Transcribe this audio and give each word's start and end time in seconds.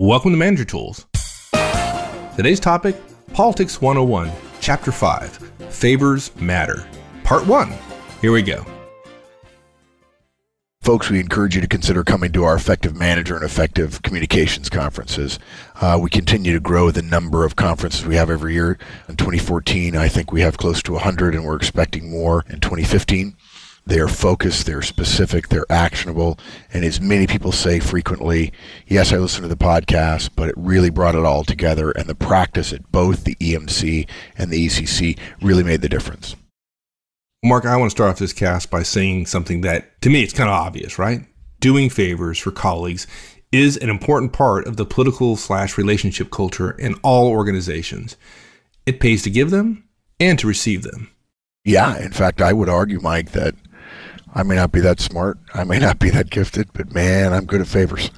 Welcome 0.00 0.30
to 0.30 0.38
Manager 0.38 0.64
Tools. 0.64 1.04
Today's 2.34 2.58
topic 2.58 2.96
Politics 3.34 3.82
101, 3.82 4.32
Chapter 4.58 4.92
5 4.92 5.36
Favors 5.68 6.34
Matter, 6.36 6.86
Part 7.22 7.46
1. 7.46 7.74
Here 8.22 8.32
we 8.32 8.40
go. 8.40 8.64
Folks, 10.80 11.10
we 11.10 11.20
encourage 11.20 11.54
you 11.54 11.60
to 11.60 11.68
consider 11.68 12.02
coming 12.02 12.32
to 12.32 12.44
our 12.44 12.54
Effective 12.54 12.96
Manager 12.96 13.36
and 13.36 13.44
Effective 13.44 14.00
Communications 14.00 14.70
conferences. 14.70 15.38
Uh, 15.82 15.98
we 16.00 16.08
continue 16.08 16.54
to 16.54 16.60
grow 16.60 16.90
the 16.90 17.02
number 17.02 17.44
of 17.44 17.56
conferences 17.56 18.06
we 18.06 18.16
have 18.16 18.30
every 18.30 18.54
year. 18.54 18.78
In 19.06 19.16
2014, 19.16 19.96
I 19.96 20.08
think 20.08 20.32
we 20.32 20.40
have 20.40 20.56
close 20.56 20.82
to 20.84 20.92
100, 20.92 21.34
and 21.34 21.44
we're 21.44 21.56
expecting 21.56 22.10
more 22.10 22.46
in 22.48 22.60
2015. 22.60 23.36
They 23.86 23.98
are 23.98 24.08
focused, 24.08 24.66
they're 24.66 24.82
specific, 24.82 25.48
they're 25.48 25.70
actionable, 25.70 26.38
and 26.72 26.84
as 26.84 27.00
many 27.00 27.26
people 27.26 27.50
say 27.50 27.80
frequently, 27.80 28.52
yes, 28.86 29.12
I 29.12 29.16
listen 29.16 29.42
to 29.42 29.48
the 29.48 29.56
podcast, 29.56 30.30
but 30.36 30.48
it 30.48 30.54
really 30.56 30.90
brought 30.90 31.14
it 31.14 31.24
all 31.24 31.44
together, 31.44 31.90
and 31.90 32.06
the 32.06 32.14
practice 32.14 32.72
at 32.72 32.92
both 32.92 33.24
the 33.24 33.34
EMC 33.36 34.08
and 34.36 34.50
the 34.50 34.66
ECC 34.66 35.18
really 35.42 35.64
made 35.64 35.80
the 35.80 35.88
difference. 35.88 36.36
Mark, 37.42 37.64
I 37.64 37.76
want 37.76 37.90
to 37.90 37.96
start 37.96 38.10
off 38.10 38.18
this 38.18 38.34
cast 38.34 38.70
by 38.70 38.82
saying 38.82 39.26
something 39.26 39.62
that 39.62 40.00
to 40.02 40.10
me 40.10 40.22
it's 40.22 40.34
kind 40.34 40.50
of 40.50 40.54
obvious, 40.54 40.98
right? 40.98 41.22
Doing 41.58 41.88
favors 41.88 42.38
for 42.38 42.50
colleagues 42.50 43.06
is 43.50 43.76
an 43.78 43.88
important 43.88 44.32
part 44.32 44.66
of 44.66 44.76
the 44.76 44.84
political 44.84 45.36
slash 45.36 45.78
relationship 45.78 46.30
culture 46.30 46.72
in 46.72 46.94
all 47.02 47.28
organizations. 47.28 48.16
It 48.84 49.00
pays 49.00 49.22
to 49.22 49.30
give 49.30 49.50
them 49.50 49.88
and 50.20 50.38
to 50.38 50.46
receive 50.46 50.82
them. 50.82 51.10
Yeah, 51.64 51.98
in 51.98 52.12
fact, 52.12 52.40
I 52.40 52.52
would 52.52 52.68
argue, 52.68 53.00
Mike, 53.00 53.32
that 53.32 53.54
I 54.34 54.42
may 54.42 54.54
not 54.54 54.72
be 54.72 54.80
that 54.80 55.00
smart. 55.00 55.38
I 55.54 55.64
may 55.64 55.78
not 55.78 55.98
be 55.98 56.10
that 56.10 56.30
gifted, 56.30 56.72
but 56.72 56.94
man, 56.94 57.32
I'm 57.32 57.46
good 57.46 57.60
at 57.60 57.66
favors. 57.66 58.10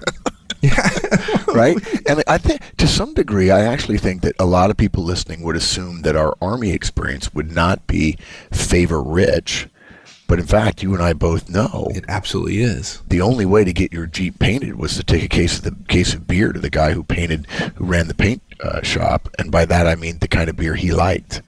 yeah. 0.60 0.88
right? 1.54 1.76
And 2.08 2.22
I 2.26 2.38
think 2.38 2.76
to 2.76 2.86
some 2.86 3.14
degree, 3.14 3.50
I 3.50 3.60
actually 3.62 3.98
think 3.98 4.22
that 4.22 4.36
a 4.38 4.44
lot 4.44 4.70
of 4.70 4.76
people 4.76 5.04
listening 5.04 5.42
would 5.42 5.56
assume 5.56 6.02
that 6.02 6.16
our 6.16 6.36
Army 6.40 6.70
experience 6.70 7.32
would 7.34 7.52
not 7.52 7.86
be 7.86 8.18
favor 8.50 9.02
rich. 9.02 9.68
But 10.28 10.38
in 10.38 10.46
fact, 10.46 10.82
you 10.82 10.94
and 10.94 11.02
I 11.02 11.12
both 11.12 11.50
know 11.50 11.88
it 11.94 12.06
absolutely 12.08 12.62
is. 12.62 13.02
The 13.08 13.20
only 13.20 13.44
way 13.44 13.64
to 13.64 13.72
get 13.72 13.92
your 13.92 14.06
Jeep 14.06 14.38
painted 14.38 14.76
was 14.78 14.96
to 14.96 15.02
take 15.02 15.22
a 15.22 15.28
case 15.28 15.58
of 15.58 15.64
the 15.64 15.76
case 15.88 16.14
of 16.14 16.26
beer 16.26 16.52
to 16.52 16.60
the 16.60 16.70
guy 16.70 16.92
who 16.92 17.02
painted, 17.02 17.46
who 17.76 17.84
ran 17.84 18.08
the 18.08 18.14
paint 18.14 18.40
uh, 18.62 18.80
shop, 18.82 19.28
and 19.38 19.52
by 19.52 19.66
that 19.66 19.86
I 19.86 19.94
mean 19.94 20.18
the 20.18 20.28
kind 20.28 20.48
of 20.48 20.56
beer 20.56 20.74
he 20.74 20.90
liked 20.90 21.42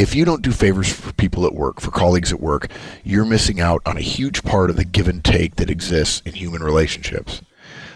if 0.00 0.14
you 0.14 0.24
don't 0.24 0.40
do 0.40 0.50
favors 0.50 0.90
for 0.90 1.12
people 1.12 1.44
at 1.44 1.54
work, 1.54 1.78
for 1.78 1.90
colleagues 1.90 2.32
at 2.32 2.40
work, 2.40 2.70
you're 3.04 3.26
missing 3.26 3.60
out 3.60 3.82
on 3.84 3.98
a 3.98 4.00
huge 4.00 4.42
part 4.42 4.70
of 4.70 4.76
the 4.76 4.84
give 4.84 5.06
and 5.06 5.22
take 5.22 5.56
that 5.56 5.68
exists 5.68 6.22
in 6.24 6.32
human 6.32 6.62
relationships. 6.62 7.42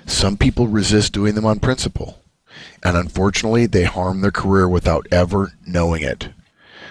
Some 0.05 0.36
people 0.36 0.69
resist 0.69 1.14
doing 1.14 1.34
them 1.34 1.47
on 1.47 1.60
principle, 1.60 2.19
and 2.82 2.94
unfortunately, 2.94 3.64
they 3.64 3.84
harm 3.84 4.20
their 4.20 4.30
career 4.30 4.69
without 4.69 5.06
ever 5.10 5.55
knowing 5.66 6.02
it. 6.02 6.28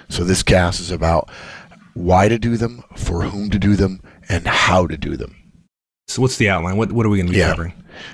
So, 0.09 0.23
this 0.23 0.41
cast 0.41 0.79
is 0.79 0.89
about 0.89 1.29
why 1.93 2.27
to 2.27 2.39
do 2.39 2.57
them, 2.57 2.83
for 2.95 3.21
whom 3.25 3.51
to 3.51 3.59
do 3.59 3.75
them, 3.75 4.01
and 4.27 4.47
how 4.47 4.87
to 4.87 4.97
do 4.97 5.15
them. 5.15 5.42
So, 6.07 6.21
what's 6.21 6.37
the 6.37 6.49
outline? 6.49 6.77
What, 6.77 6.91
what 6.91 7.05
are 7.05 7.09
we 7.09 7.17
going 7.17 7.27
to 7.27 7.33
be 7.33 7.39
yeah. 7.39 7.51
covering? 7.51 7.73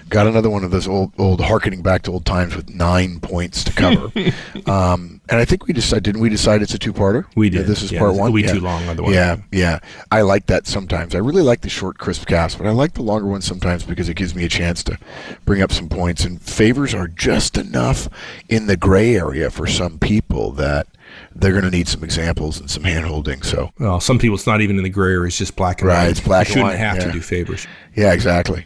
Got 0.09 0.27
another 0.27 0.49
one 0.49 0.63
of 0.63 0.71
those 0.71 0.87
old, 0.87 1.13
old, 1.17 1.41
harkening 1.41 1.81
back 1.81 2.03
to 2.03 2.11
old 2.11 2.25
times 2.25 2.55
with 2.55 2.69
nine 2.69 3.19
points 3.19 3.63
to 3.63 3.73
cover. 3.73 4.11
um, 4.67 5.21
and 5.29 5.39
I 5.39 5.45
think 5.45 5.67
we 5.67 5.73
decided, 5.73 6.03
didn't 6.03 6.21
we 6.21 6.29
decide 6.29 6.61
it's 6.61 6.73
a 6.73 6.79
two-parter? 6.79 7.25
We 7.35 7.49
did. 7.49 7.61
Yeah, 7.61 7.63
this 7.63 7.81
is 7.81 7.91
yeah, 7.91 7.99
part 7.99 8.15
one. 8.15 8.31
We 8.31 8.43
yeah. 8.43 8.53
too 8.53 8.59
long 8.59 8.87
otherwise. 8.87 9.15
Yeah, 9.15 9.37
yeah. 9.51 9.79
I 10.11 10.21
like 10.21 10.47
that 10.47 10.67
sometimes. 10.67 11.15
I 11.15 11.19
really 11.19 11.41
like 11.41 11.61
the 11.61 11.69
short, 11.69 11.97
crisp 11.97 12.27
cast, 12.27 12.57
but 12.57 12.67
I 12.67 12.71
like 12.71 12.93
the 12.93 13.01
longer 13.01 13.27
ones 13.27 13.45
sometimes 13.45 13.83
because 13.83 14.09
it 14.09 14.15
gives 14.15 14.35
me 14.35 14.43
a 14.43 14.49
chance 14.49 14.83
to 14.83 14.97
bring 15.45 15.61
up 15.61 15.71
some 15.71 15.89
points. 15.89 16.25
And 16.25 16.41
favors 16.41 16.93
are 16.93 17.07
just 17.07 17.57
enough 17.57 18.07
in 18.49 18.67
the 18.67 18.77
gray 18.77 19.15
area 19.15 19.49
for 19.49 19.65
some 19.65 19.97
people 19.97 20.51
that 20.51 20.87
they're 21.35 21.51
going 21.51 21.63
to 21.63 21.71
need 21.71 21.87
some 21.87 22.03
examples 22.03 22.59
and 22.59 22.69
some 22.69 22.83
handholding. 22.83 23.43
So, 23.43 23.71
well, 23.79 23.99
some 23.99 24.19
people 24.19 24.35
it's 24.35 24.47
not 24.47 24.61
even 24.61 24.77
in 24.77 24.83
the 24.83 24.89
gray 24.89 25.13
area; 25.13 25.27
it's 25.27 25.37
just 25.37 25.55
black 25.55 25.81
and 25.81 25.89
right, 25.89 26.03
white. 26.03 26.11
It's 26.11 26.19
black 26.19 26.47
you 26.47 26.61
and 26.61 26.69
shouldn't 26.69 26.79
white. 26.79 26.79
have 26.79 26.97
yeah. 26.97 27.05
to 27.05 27.11
do 27.11 27.21
favors. 27.21 27.67
Yeah, 27.95 28.13
exactly. 28.13 28.65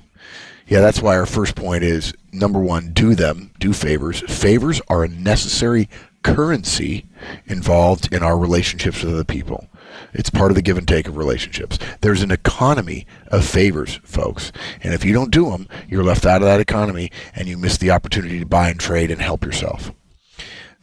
Yeah, 0.67 0.79
that's 0.79 1.01
why 1.01 1.17
our 1.17 1.25
first 1.25 1.55
point 1.55 1.83
is 1.83 2.13
number 2.31 2.59
one, 2.59 2.93
do 2.93 3.15
them, 3.15 3.51
do 3.59 3.73
favors. 3.73 4.21
Favors 4.21 4.81
are 4.87 5.03
a 5.03 5.07
necessary 5.07 5.89
currency 6.23 7.05
involved 7.45 8.13
in 8.13 8.23
our 8.23 8.37
relationships 8.37 9.03
with 9.03 9.13
other 9.13 9.25
people. 9.25 9.67
It's 10.13 10.29
part 10.29 10.51
of 10.51 10.55
the 10.55 10.61
give 10.61 10.77
and 10.77 10.87
take 10.87 11.07
of 11.07 11.17
relationships. 11.17 11.77
There's 12.01 12.21
an 12.21 12.31
economy 12.31 13.05
of 13.27 13.45
favors, 13.45 13.99
folks. 14.03 14.51
And 14.81 14.93
if 14.93 15.03
you 15.03 15.13
don't 15.13 15.31
do 15.31 15.49
them, 15.49 15.67
you're 15.87 16.03
left 16.03 16.25
out 16.25 16.41
of 16.41 16.47
that 16.47 16.59
economy 16.59 17.11
and 17.35 17.47
you 17.47 17.57
miss 17.57 17.77
the 17.77 17.91
opportunity 17.91 18.39
to 18.39 18.45
buy 18.45 18.69
and 18.69 18.79
trade 18.79 19.11
and 19.11 19.21
help 19.21 19.43
yourself. 19.43 19.91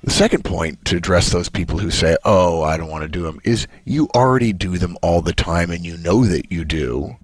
The 0.03 0.11
second 0.11 0.45
point 0.45 0.83
to 0.87 0.97
address 0.97 1.31
those 1.31 1.51
people 1.51 1.79
who 1.79 1.91
say, 1.91 2.17
oh, 2.25 2.63
I 2.63 2.79
don't 2.79 2.89
want 2.89 3.03
to 3.03 3.09
do 3.09 3.23
them, 3.23 3.39
is 3.45 3.67
you 3.85 4.09
already 4.15 4.53
do 4.55 4.79
them 4.79 4.97
all 5.03 5.21
the 5.21 5.35
time 5.35 5.71
and 5.71 5.85
you 5.85 5.99
know 5.99 6.25
that 6.25 6.51
you 6.51 6.65
do. 6.65 7.17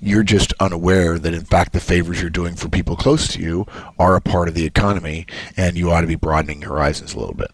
You're 0.00 0.24
just 0.24 0.52
unaware 0.58 1.18
that, 1.18 1.32
in 1.32 1.44
fact, 1.44 1.72
the 1.72 1.80
favors 1.80 2.20
you're 2.20 2.30
doing 2.30 2.56
for 2.56 2.68
people 2.68 2.96
close 2.96 3.28
to 3.28 3.40
you 3.40 3.66
are 4.00 4.16
a 4.16 4.20
part 4.20 4.48
of 4.48 4.54
the 4.54 4.66
economy 4.66 5.26
and 5.56 5.76
you 5.76 5.92
ought 5.92 6.00
to 6.00 6.08
be 6.08 6.16
broadening 6.16 6.62
your 6.62 6.70
horizons 6.70 7.14
a 7.14 7.20
little 7.20 7.34
bit. 7.36 7.52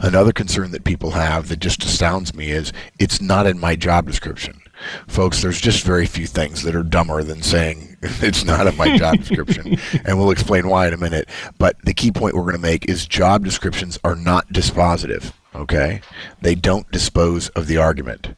Another 0.00 0.32
concern 0.32 0.72
that 0.72 0.84
people 0.84 1.12
have 1.12 1.48
that 1.48 1.60
just 1.60 1.84
astounds 1.84 2.34
me 2.34 2.50
is 2.50 2.72
it's 2.98 3.20
not 3.20 3.46
in 3.46 3.58
my 3.58 3.76
job 3.76 4.06
description. 4.06 4.60
Folks, 5.06 5.42
there's 5.42 5.60
just 5.60 5.84
very 5.84 6.06
few 6.06 6.26
things 6.26 6.62
that 6.62 6.74
are 6.74 6.82
dumber 6.82 7.22
than 7.22 7.42
saying 7.42 7.96
it's 8.02 8.44
not 8.44 8.66
in 8.66 8.76
my 8.76 8.96
job 8.96 9.18
description. 9.18 9.78
and 10.04 10.18
we'll 10.18 10.30
explain 10.30 10.68
why 10.68 10.86
in 10.86 10.94
a 10.94 10.98
minute. 10.98 11.28
But 11.58 11.76
the 11.84 11.94
key 11.94 12.10
point 12.10 12.34
we're 12.34 12.42
going 12.42 12.54
to 12.54 12.60
make 12.60 12.88
is 12.88 13.06
job 13.06 13.44
descriptions 13.44 13.98
are 14.04 14.16
not 14.16 14.48
dispositive. 14.48 15.32
Okay? 15.54 16.00
They 16.40 16.54
don't 16.54 16.90
dispose 16.90 17.48
of 17.50 17.66
the 17.66 17.76
argument. 17.76 18.34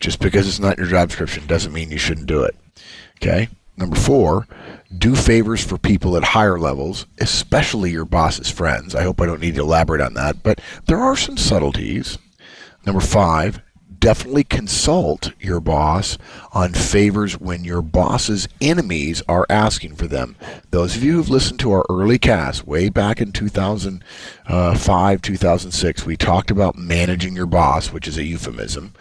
Just 0.00 0.20
because 0.20 0.48
it's 0.48 0.60
not 0.60 0.78
in 0.78 0.84
your 0.84 0.90
job 0.90 1.08
description 1.08 1.46
doesn't 1.46 1.72
mean 1.72 1.90
you 1.90 1.98
shouldn't 1.98 2.26
do 2.26 2.42
it. 2.42 2.56
Okay? 3.16 3.48
Number 3.76 3.96
four, 3.96 4.46
do 4.96 5.14
favors 5.14 5.62
for 5.62 5.76
people 5.76 6.16
at 6.16 6.24
higher 6.24 6.58
levels, 6.58 7.06
especially 7.18 7.90
your 7.90 8.06
boss's 8.06 8.50
friends. 8.50 8.94
I 8.94 9.02
hope 9.02 9.20
I 9.20 9.26
don't 9.26 9.40
need 9.40 9.56
to 9.56 9.62
elaborate 9.62 10.00
on 10.00 10.14
that, 10.14 10.42
but 10.42 10.60
there 10.86 10.98
are 10.98 11.16
some 11.16 11.36
subtleties. 11.36 12.18
Number 12.86 13.00
five, 13.00 13.60
definitely 13.98 14.44
consult 14.44 15.32
your 15.40 15.60
boss 15.60 16.18
on 16.52 16.72
favors 16.72 17.38
when 17.38 17.64
your 17.64 17.82
boss's 17.82 18.48
enemies 18.60 19.22
are 19.28 19.46
asking 19.48 19.96
for 19.96 20.06
them. 20.06 20.36
Those 20.70 20.96
of 20.96 21.04
you 21.04 21.12
who've 21.14 21.28
listened 21.28 21.60
to 21.60 21.72
our 21.72 21.84
early 21.88 22.18
cast 22.18 22.66
way 22.66 22.88
back 22.88 23.20
in 23.20 23.32
2005, 23.32 25.22
2006, 25.22 26.06
we 26.06 26.16
talked 26.16 26.50
about 26.50 26.76
managing 26.76 27.34
your 27.34 27.46
boss, 27.46 27.92
which 27.92 28.08
is 28.08 28.16
a 28.16 28.24
euphemism 28.24 28.92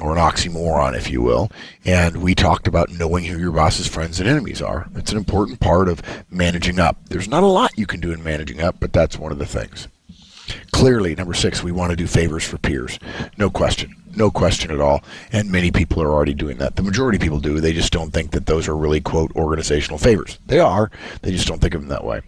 or 0.00 0.12
an 0.12 0.18
oxymoron, 0.18 0.96
if 0.96 1.10
you 1.10 1.20
will. 1.20 1.50
And 1.84 2.22
we 2.22 2.34
talked 2.34 2.66
about 2.66 2.90
knowing 2.90 3.24
who 3.24 3.38
your 3.38 3.52
boss's 3.52 3.86
friends 3.86 4.20
and 4.20 4.28
enemies 4.28 4.62
are. 4.62 4.88
It's 4.94 5.12
an 5.12 5.18
important 5.18 5.60
part 5.60 5.88
of 5.88 6.02
managing 6.30 6.78
up. 6.78 6.96
There's 7.08 7.28
not 7.28 7.42
a 7.42 7.46
lot 7.46 7.76
you 7.76 7.86
can 7.86 8.00
do 8.00 8.12
in 8.12 8.22
managing 8.24 8.60
up, 8.60 8.76
but 8.80 8.92
that's 8.92 9.18
one 9.18 9.32
of 9.32 9.38
the 9.38 9.46
things. 9.46 9.88
Clearly, 10.72 11.14
number 11.14 11.34
six, 11.34 11.62
we 11.62 11.72
want 11.72 11.90
to 11.90 11.96
do 11.96 12.06
favors 12.06 12.44
for 12.44 12.58
peers. 12.58 12.98
No 13.38 13.50
question. 13.50 13.94
No 14.16 14.30
question 14.30 14.70
at 14.70 14.80
all. 14.80 15.02
And 15.30 15.50
many 15.50 15.70
people 15.70 16.02
are 16.02 16.12
already 16.12 16.34
doing 16.34 16.58
that. 16.58 16.76
The 16.76 16.82
majority 16.82 17.16
of 17.16 17.22
people 17.22 17.40
do. 17.40 17.60
They 17.60 17.72
just 17.72 17.92
don't 17.92 18.12
think 18.12 18.32
that 18.32 18.46
those 18.46 18.68
are 18.68 18.76
really, 18.76 19.00
quote, 19.00 19.34
organizational 19.36 19.98
favors. 19.98 20.38
They 20.46 20.58
are. 20.58 20.90
They 21.22 21.30
just 21.30 21.46
don't 21.46 21.60
think 21.60 21.74
of 21.74 21.80
them 21.80 21.88
that 21.88 22.04
way. 22.04 22.22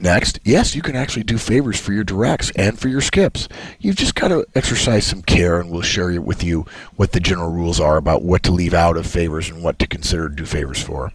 Next, 0.00 0.40
yes, 0.44 0.74
you 0.74 0.82
can 0.82 0.96
actually 0.96 1.22
do 1.22 1.38
favors 1.38 1.78
for 1.78 1.92
your 1.92 2.02
directs 2.02 2.50
and 2.56 2.78
for 2.78 2.88
your 2.88 3.00
skips. 3.00 3.48
You've 3.78 3.96
just 3.96 4.16
got 4.16 4.28
to 4.28 4.44
exercise 4.54 5.06
some 5.06 5.22
care, 5.22 5.60
and 5.60 5.70
we'll 5.70 5.82
share 5.82 6.20
with 6.20 6.42
you 6.42 6.66
what 6.96 7.12
the 7.12 7.20
general 7.20 7.52
rules 7.52 7.78
are 7.78 7.96
about 7.96 8.22
what 8.22 8.42
to 8.42 8.52
leave 8.52 8.74
out 8.74 8.96
of 8.96 9.06
favors 9.06 9.48
and 9.48 9.62
what 9.62 9.78
to 9.78 9.86
consider 9.86 10.28
to 10.28 10.34
do 10.34 10.44
favors 10.44 10.82
for. 10.82 11.12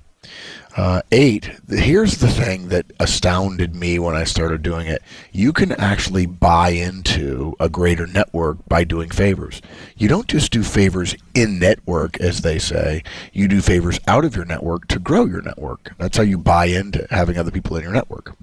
Uh, 0.78 1.02
eight, 1.12 1.50
here's 1.68 2.18
the 2.18 2.28
thing 2.28 2.68
that 2.68 2.86
astounded 3.00 3.74
me 3.74 3.98
when 3.98 4.16
I 4.16 4.26
started 4.26 4.62
doing 4.62 4.86
it. 4.86 5.02
You 5.32 5.52
can 5.52 5.72
actually 5.72 6.28
buy 6.28 6.70
into 6.70 7.56
a 7.60 7.68
greater 7.68 8.06
network 8.06 8.60
by 8.70 8.84
doing 8.84 9.10
favors. 9.10 9.60
You 9.98 10.08
don't 10.08 10.28
just 10.28 10.52
do 10.52 10.62
favors 10.62 11.16
in 11.34 11.58
network, 11.58 12.20
as 12.22 12.42
they 12.42 12.60
say. 12.60 13.02
You 13.34 13.48
do 13.48 13.60
favors 13.60 14.00
out 14.08 14.24
of 14.24 14.36
your 14.36 14.46
network 14.46 14.88
to 14.90 15.00
grow 15.00 15.26
your 15.26 15.42
network. 15.42 15.94
That's 15.98 16.18
how 16.18 16.24
you 16.24 16.38
buy 16.38 16.66
into 16.66 17.08
having 17.10 17.40
other 17.40 17.50
people 17.52 17.76
in 17.78 17.82
your 17.82 17.94
network. 17.94 18.36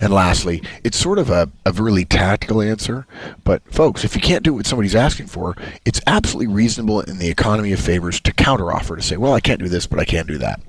And 0.00 0.12
lastly, 0.12 0.64
it's 0.82 0.96
sort 0.96 1.20
of 1.20 1.30
a, 1.30 1.50
a 1.64 1.70
really 1.72 2.04
tactical 2.04 2.60
answer, 2.60 3.06
but 3.44 3.62
folks, 3.72 4.02
if 4.02 4.16
you 4.16 4.20
can't 4.20 4.42
do 4.42 4.54
what 4.54 4.66
somebody's 4.66 4.96
asking 4.96 5.28
for, 5.28 5.56
it's 5.84 6.00
absolutely 6.08 6.52
reasonable 6.52 7.00
in 7.02 7.18
the 7.18 7.28
economy 7.28 7.72
of 7.72 7.78
favors 7.78 8.18
to 8.22 8.32
counteroffer 8.32 8.96
to 8.96 9.02
say, 9.02 9.16
well, 9.16 9.34
I 9.34 9.40
can't 9.40 9.60
do 9.60 9.68
this, 9.68 9.86
but 9.86 10.00
I 10.00 10.04
can 10.04 10.26
do 10.26 10.38
that. 10.38 10.60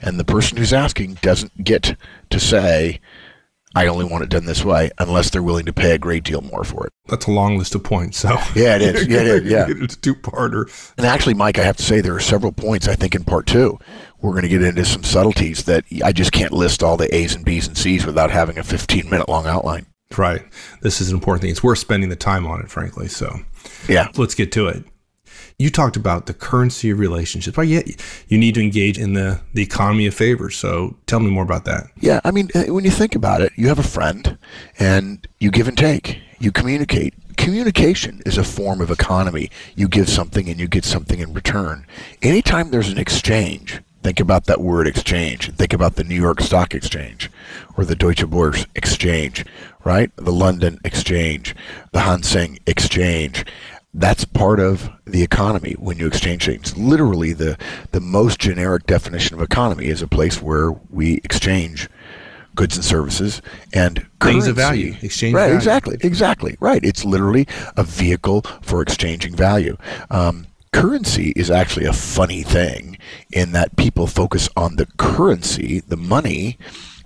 And 0.00 0.18
the 0.18 0.24
person 0.24 0.58
who's 0.58 0.72
asking 0.72 1.14
doesn't 1.22 1.64
get 1.64 1.96
to 2.30 2.40
say, 2.40 3.00
I 3.74 3.88
only 3.88 4.06
want 4.06 4.24
it 4.24 4.30
done 4.30 4.46
this 4.46 4.64
way 4.64 4.90
unless 4.98 5.28
they're 5.28 5.42
willing 5.42 5.66
to 5.66 5.72
pay 5.72 5.94
a 5.94 5.98
great 5.98 6.24
deal 6.24 6.40
more 6.40 6.64
for 6.64 6.86
it. 6.86 6.92
That's 7.08 7.26
a 7.26 7.30
long 7.30 7.58
list 7.58 7.74
of 7.74 7.84
points. 7.84 8.18
So 8.18 8.30
yeah, 8.54 8.76
it 8.76 8.82
is. 8.82 9.06
Yeah, 9.06 9.20
it 9.20 9.26
is. 9.26 9.42
Yeah, 9.50 9.66
it's 9.68 9.94
a 9.94 9.98
two 9.98 10.14
parter. 10.14 10.92
And 10.96 11.06
actually, 11.06 11.34
Mike, 11.34 11.58
I 11.58 11.64
have 11.64 11.76
to 11.76 11.82
say 11.82 12.00
there 12.00 12.16
are 12.16 12.20
several 12.20 12.52
points 12.52 12.88
I 12.88 12.94
think 12.94 13.14
in 13.14 13.24
part 13.24 13.46
two 13.46 13.78
we're 14.22 14.32
going 14.32 14.42
to 14.42 14.48
get 14.48 14.62
into 14.62 14.84
some 14.84 15.04
subtleties 15.04 15.64
that 15.64 15.84
I 16.02 16.12
just 16.12 16.32
can't 16.32 16.52
list 16.52 16.82
all 16.82 16.96
the 16.96 17.14
A's 17.14 17.34
and 17.34 17.44
B's 17.44 17.68
and 17.68 17.76
C's 17.76 18.06
without 18.06 18.30
having 18.30 18.56
a 18.58 18.64
15 18.64 19.10
minute 19.10 19.28
long 19.28 19.46
outline. 19.46 19.86
Right. 20.16 20.42
This 20.80 21.00
is 21.00 21.10
an 21.10 21.16
important 21.16 21.42
thing. 21.42 21.50
It's 21.50 21.62
worth 21.62 21.78
spending 21.78 22.08
the 22.08 22.16
time 22.16 22.46
on 22.46 22.60
it, 22.60 22.70
frankly. 22.70 23.08
So, 23.08 23.40
yeah, 23.88 24.08
let's 24.16 24.34
get 24.34 24.52
to 24.52 24.68
it. 24.68 24.84
You 25.58 25.70
talked 25.70 25.96
about 25.96 26.26
the 26.26 26.34
currency 26.34 26.90
of 26.90 26.98
relationships, 26.98 27.56
but 27.56 27.66
yet 27.66 27.86
you 28.28 28.38
need 28.38 28.54
to 28.54 28.60
engage 28.60 28.98
in 28.98 29.14
the, 29.14 29.40
the 29.54 29.62
economy 29.62 30.06
of 30.06 30.14
favors. 30.14 30.56
So 30.56 30.96
tell 31.06 31.20
me 31.20 31.30
more 31.30 31.44
about 31.44 31.64
that. 31.64 31.86
Yeah, 32.00 32.20
I 32.24 32.30
mean, 32.30 32.50
uh, 32.54 32.64
when 32.64 32.84
you 32.84 32.90
think 32.90 33.14
about 33.14 33.40
it, 33.40 33.52
you 33.56 33.68
have 33.68 33.78
a 33.78 33.82
friend 33.82 34.38
and 34.78 35.26
you 35.38 35.50
give 35.50 35.68
and 35.68 35.78
take, 35.78 36.20
you 36.38 36.52
communicate. 36.52 37.14
Communication 37.36 38.22
is 38.26 38.38
a 38.38 38.44
form 38.44 38.80
of 38.80 38.90
economy. 38.90 39.50
You 39.74 39.88
give 39.88 40.08
something 40.08 40.48
and 40.48 40.58
you 40.58 40.68
get 40.68 40.84
something 40.84 41.20
in 41.20 41.32
return. 41.32 41.86
Anytime 42.22 42.70
there's 42.70 42.88
an 42.88 42.98
exchange, 42.98 43.80
think 44.02 44.20
about 44.20 44.44
that 44.46 44.60
word 44.60 44.86
exchange. 44.86 45.52
Think 45.52 45.72
about 45.72 45.96
the 45.96 46.04
New 46.04 46.14
York 46.14 46.40
Stock 46.40 46.74
Exchange 46.74 47.30
or 47.76 47.84
the 47.84 47.96
Deutsche 47.96 48.24
Börse 48.24 48.66
Exchange, 48.74 49.44
right? 49.84 50.10
The 50.16 50.32
London 50.32 50.78
Exchange, 50.84 51.54
the 51.92 52.00
Hang 52.00 52.22
Seng 52.22 52.58
Exchange 52.66 53.44
that's 53.96 54.26
part 54.26 54.60
of 54.60 54.90
the 55.06 55.22
economy 55.22 55.72
when 55.78 55.98
you 55.98 56.06
exchange 56.06 56.44
things. 56.44 56.76
Literally, 56.76 57.32
the 57.32 57.56
the 57.92 58.00
most 58.00 58.38
generic 58.38 58.86
definition 58.86 59.34
of 59.34 59.42
economy 59.42 59.86
is 59.86 60.02
a 60.02 60.06
place 60.06 60.40
where 60.40 60.72
we 60.90 61.14
exchange 61.24 61.88
goods 62.54 62.76
and 62.76 62.84
services 62.84 63.40
and 63.72 63.98
things 63.98 64.44
currency. 64.44 64.50
of 64.50 64.56
value. 64.56 64.94
Exchange 65.00 65.34
right, 65.34 65.42
value. 65.44 65.56
exactly, 65.56 65.96
exactly, 66.02 66.56
right. 66.60 66.84
It's 66.84 67.04
literally 67.04 67.48
a 67.76 67.82
vehicle 67.82 68.42
for 68.60 68.82
exchanging 68.82 69.34
value. 69.34 69.76
Um, 70.10 70.46
currency 70.72 71.32
is 71.34 71.50
actually 71.50 71.86
a 71.86 71.92
funny 71.92 72.42
thing 72.42 72.98
in 73.32 73.52
that 73.52 73.76
people 73.76 74.06
focus 74.06 74.48
on 74.56 74.76
the 74.76 74.86
currency, 74.98 75.80
the 75.80 75.96
money 75.96 76.58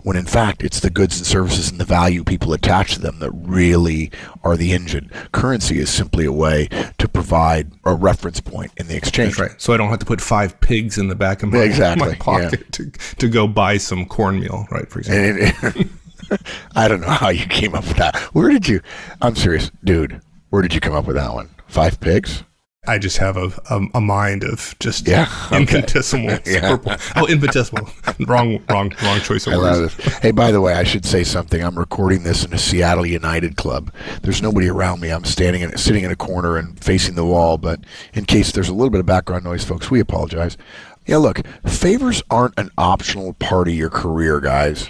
when 0.02 0.16
in 0.16 0.26
fact 0.26 0.62
it's 0.62 0.80
the 0.80 0.90
goods 0.90 1.18
and 1.18 1.26
services 1.26 1.70
and 1.70 1.80
the 1.80 1.84
value 1.84 2.24
people 2.24 2.52
attach 2.52 2.94
to 2.94 3.00
them 3.00 3.18
that 3.18 3.30
really 3.32 4.10
are 4.42 4.56
the 4.56 4.72
engine. 4.72 5.10
Currency 5.32 5.78
is 5.78 5.90
simply 5.90 6.24
a 6.24 6.32
way 6.32 6.68
to 6.98 7.08
provide 7.08 7.72
a 7.84 7.94
reference 7.94 8.40
point 8.40 8.72
in 8.76 8.86
the 8.86 8.96
exchange. 8.96 9.36
That's 9.36 9.50
right. 9.50 9.60
So 9.60 9.72
I 9.72 9.76
don't 9.76 9.90
have 9.90 9.98
to 10.00 10.06
put 10.06 10.20
five 10.20 10.60
pigs 10.60 10.98
in 10.98 11.08
the 11.08 11.14
back 11.14 11.42
of 11.42 11.52
my, 11.52 11.58
exactly. 11.60 12.08
my 12.08 12.14
pocket 12.16 12.60
yeah. 12.60 12.66
to, 12.72 12.90
to 13.16 13.28
go 13.28 13.46
buy 13.46 13.76
some 13.76 14.06
cornmeal, 14.06 14.66
right, 14.70 14.88
for 14.88 15.00
example. 15.00 15.82
I 16.76 16.88
don't 16.88 17.00
know 17.00 17.08
how 17.08 17.28
you 17.30 17.46
came 17.46 17.74
up 17.74 17.86
with 17.86 17.96
that. 17.96 18.16
Where 18.34 18.50
did 18.50 18.68
you, 18.68 18.80
I'm 19.20 19.34
serious, 19.34 19.70
dude, 19.84 20.20
where 20.50 20.62
did 20.62 20.74
you 20.74 20.80
come 20.80 20.94
up 20.94 21.06
with 21.06 21.16
that 21.16 21.32
one? 21.32 21.50
Five 21.66 22.00
pigs? 22.00 22.44
I 22.86 22.96
just 22.96 23.18
have 23.18 23.36
a, 23.36 23.52
a, 23.68 23.86
a 23.94 24.00
mind 24.00 24.42
of 24.42 24.74
just 24.80 25.06
yeah, 25.06 25.28
infinitesimal. 25.52 26.38
yeah. 26.46 26.78
Oh, 27.14 27.26
infinitesimal. 27.26 27.86
wrong, 28.20 28.58
wrong, 28.70 28.94
wrong 29.02 29.20
choice 29.20 29.46
of 29.46 29.52
I 29.52 29.56
words. 29.58 29.94
Hey, 30.20 30.30
by 30.30 30.50
the 30.50 30.62
way, 30.62 30.72
I 30.72 30.84
should 30.84 31.04
say 31.04 31.22
something. 31.22 31.62
I'm 31.62 31.78
recording 31.78 32.22
this 32.22 32.42
in 32.42 32.54
a 32.54 32.58
Seattle 32.58 33.04
United 33.04 33.56
club. 33.56 33.92
There's 34.22 34.40
nobody 34.40 34.68
around 34.68 35.00
me. 35.00 35.10
I'm 35.10 35.24
standing 35.24 35.62
and 35.62 35.78
sitting 35.78 36.04
in 36.04 36.10
a 36.10 36.16
corner 36.16 36.56
and 36.56 36.82
facing 36.82 37.16
the 37.16 37.26
wall. 37.26 37.58
But 37.58 37.80
in 38.14 38.24
case 38.24 38.50
there's 38.50 38.70
a 38.70 38.74
little 38.74 38.90
bit 38.90 39.00
of 39.00 39.06
background 39.06 39.44
noise, 39.44 39.62
folks, 39.62 39.90
we 39.90 40.00
apologize. 40.00 40.56
Yeah, 41.04 41.18
look, 41.18 41.42
favors 41.66 42.22
aren't 42.30 42.58
an 42.58 42.70
optional 42.78 43.34
part 43.34 43.68
of 43.68 43.74
your 43.74 43.90
career, 43.90 44.40
guys 44.40 44.88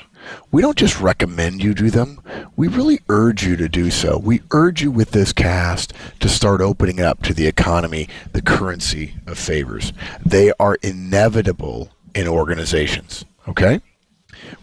we 0.51 0.63
don't 0.63 0.79
just 0.79 1.01
recommend 1.01 1.63
you 1.63 1.75
do 1.75 1.91
them, 1.91 2.21
we 2.57 2.69
really 2.69 3.01
urge 3.09 3.45
you 3.45 3.57
to 3.57 3.69
do 3.69 3.91
so. 3.91 4.19
We 4.19 4.43
urge 4.51 4.83
you 4.83 4.91
with 4.91 5.13
this 5.13 5.33
cast 5.33 5.93
to 6.21 6.29
start 6.29 6.61
opening 6.61 7.01
up 7.01 7.23
to 7.23 7.35
the 7.35 7.47
economy, 7.47 8.09
the 8.33 8.43
currency 8.43 9.15
of 9.27 9.39
favors. 9.39 9.93
They 10.25 10.53
are 10.59 10.77
inevitable 10.83 11.91
in 12.15 12.27
organizations, 12.27 13.25
okay? 13.49 13.81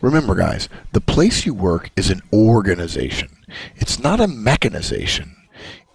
Remember, 0.02 0.36
guys, 0.36 0.70
the 0.92 1.02
place 1.02 1.46
you 1.46 1.54
work 1.54 1.90
is 1.96 2.10
an 2.10 2.22
organization, 2.34 3.30
it's 3.76 4.00
not 4.00 4.20
a 4.20 4.28
mechanization. 4.28 5.36